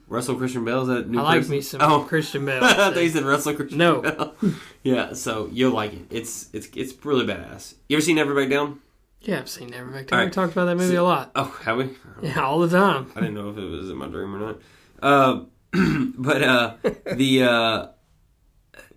Russell 0.08 0.36
Christian 0.36 0.64
Bale 0.64 0.82
is 0.82 0.88
that 0.88 1.08
new 1.08 1.18
I 1.18 1.22
like 1.22 1.38
person? 1.40 1.50
me 1.52 1.60
some 1.62 1.80
Oh, 1.82 2.00
Christian 2.00 2.44
Bale. 2.46 2.62
I 2.62 2.74
thought 2.74 2.96
you 2.96 3.08
said 3.08 3.24
Russell 3.24 3.54
Christian 3.54 3.78
No. 3.78 4.02
Bale. 4.02 4.34
yeah, 4.84 5.14
so 5.14 5.48
you'll 5.52 5.72
like 5.72 5.94
it. 5.94 6.02
It's 6.10 6.48
it's 6.52 6.68
it's 6.76 6.92
really 7.04 7.26
badass. 7.26 7.74
You 7.88 7.96
ever 7.96 8.02
seen 8.04 8.16
Back 8.16 8.50
Down? 8.50 8.80
Yeah, 9.20 9.38
I've 9.38 9.48
seen 9.48 9.68
Never 9.68 9.90
Back 9.90 10.06
Down. 10.08 10.24
We 10.24 10.30
talked 10.30 10.52
about 10.52 10.66
that 10.66 10.76
movie 10.76 10.96
a 10.96 11.02
lot. 11.02 11.32
Oh, 11.34 11.56
have 11.64 11.78
we? 11.78 11.90
Yeah, 12.22 12.44
all 12.44 12.60
the 12.60 12.68
time. 12.68 13.10
I 13.16 13.20
didn't 13.20 13.34
know 13.34 13.50
if 13.50 13.58
it 13.58 13.64
was 13.64 13.90
in 13.90 13.96
my 13.96 14.06
dream 14.06 14.34
or 14.34 14.38
not. 14.38 14.60
Uh, 15.02 15.44
but 16.16 16.42
uh, 16.42 16.74
the 17.14 17.42
uh, 17.42 17.86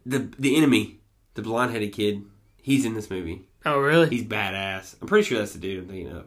the 0.05 0.31
the 0.37 0.55
enemy, 0.55 0.99
the 1.33 1.41
blonde 1.41 1.71
headed 1.71 1.93
kid, 1.93 2.23
he's 2.61 2.85
in 2.85 2.93
this 2.93 3.09
movie. 3.09 3.47
Oh, 3.65 3.79
really? 3.79 4.09
He's 4.09 4.23
badass. 4.23 4.95
I'm 5.01 5.07
pretty 5.07 5.27
sure 5.27 5.39
that's 5.39 5.53
the 5.53 5.59
dude 5.59 5.83
I'm 5.83 5.89
thinking 5.89 6.11
of. 6.15 6.25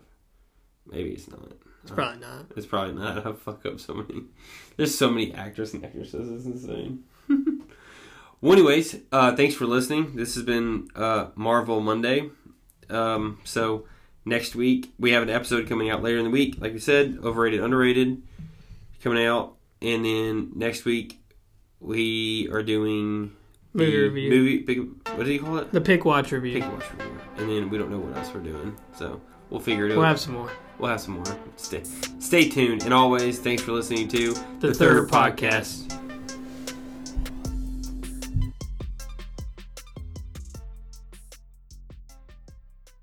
Maybe 0.87 1.11
it's 1.11 1.31
not. 1.31 1.52
It's 1.83 1.90
probably 1.90 2.20
not. 2.20 2.46
It's 2.57 2.66
probably 2.66 2.94
not. 2.94 3.26
I 3.26 3.33
fuck 3.33 3.64
up 3.66 3.81
so 3.81 3.94
many. 3.94 4.22
There's 4.76 4.96
so 4.96 5.11
many 5.11 5.33
actors 5.35 5.74
and 5.74 5.85
actresses. 5.85 6.31
It's 6.31 6.46
insane. 6.46 7.05
well, 8.40 8.52
anyways, 8.52 8.96
uh, 9.11 9.35
thanks 9.35 9.55
for 9.55 9.66
listening. 9.66 10.14
This 10.16 10.35
has 10.35 10.44
been 10.44 10.88
uh, 10.94 11.28
Marvel 11.35 11.81
Monday. 11.81 12.31
Um, 12.90 13.38
so 13.44 13.86
next 14.24 14.54
week 14.54 14.92
we 14.98 15.12
have 15.12 15.22
an 15.22 15.30
episode 15.30 15.68
coming 15.68 15.90
out 15.90 16.02
later 16.02 16.18
in 16.18 16.24
the 16.24 16.30
week. 16.30 16.56
Like 16.60 16.72
we 16.72 16.78
said, 16.78 17.18
overrated, 17.22 17.60
underrated, 17.60 18.22
coming 19.02 19.24
out, 19.24 19.54
and 19.80 20.04
then 20.04 20.52
next 20.54 20.84
week 20.84 21.20
we 21.80 22.48
are 22.52 22.62
doing 22.62 23.32
Movie 23.74 23.90
the 23.90 23.98
review. 24.02 24.30
Movie. 24.30 24.58
Big, 24.58 24.78
what 25.16 25.24
do 25.24 25.32
you 25.32 25.40
call 25.40 25.58
it? 25.58 25.72
The 25.72 25.80
Pick 25.80 26.04
Watch 26.04 26.32
review. 26.32 26.60
Pick 26.60 26.72
watch 26.72 26.84
review. 26.92 27.18
And 27.38 27.48
then 27.50 27.70
we 27.70 27.78
don't 27.78 27.90
know 27.90 27.98
what 27.98 28.16
else 28.16 28.32
we're 28.32 28.40
doing, 28.40 28.76
so 28.94 29.20
we'll 29.50 29.60
figure 29.60 29.86
it 29.86 29.92
out. 29.92 29.98
We'll 29.98 30.06
have 30.06 30.20
some 30.20 30.34
more. 30.34 30.52
We'll 30.78 30.90
have 30.90 31.00
some 31.00 31.14
more. 31.14 31.38
Stay, 31.56 31.82
stay 32.18 32.48
tuned. 32.48 32.84
And 32.84 32.92
always, 32.92 33.38
thanks 33.38 33.62
for 33.62 33.72
listening 33.72 34.08
to 34.08 34.34
The 34.60 34.74
Third 34.74 35.08
Podcast. 35.08 36.01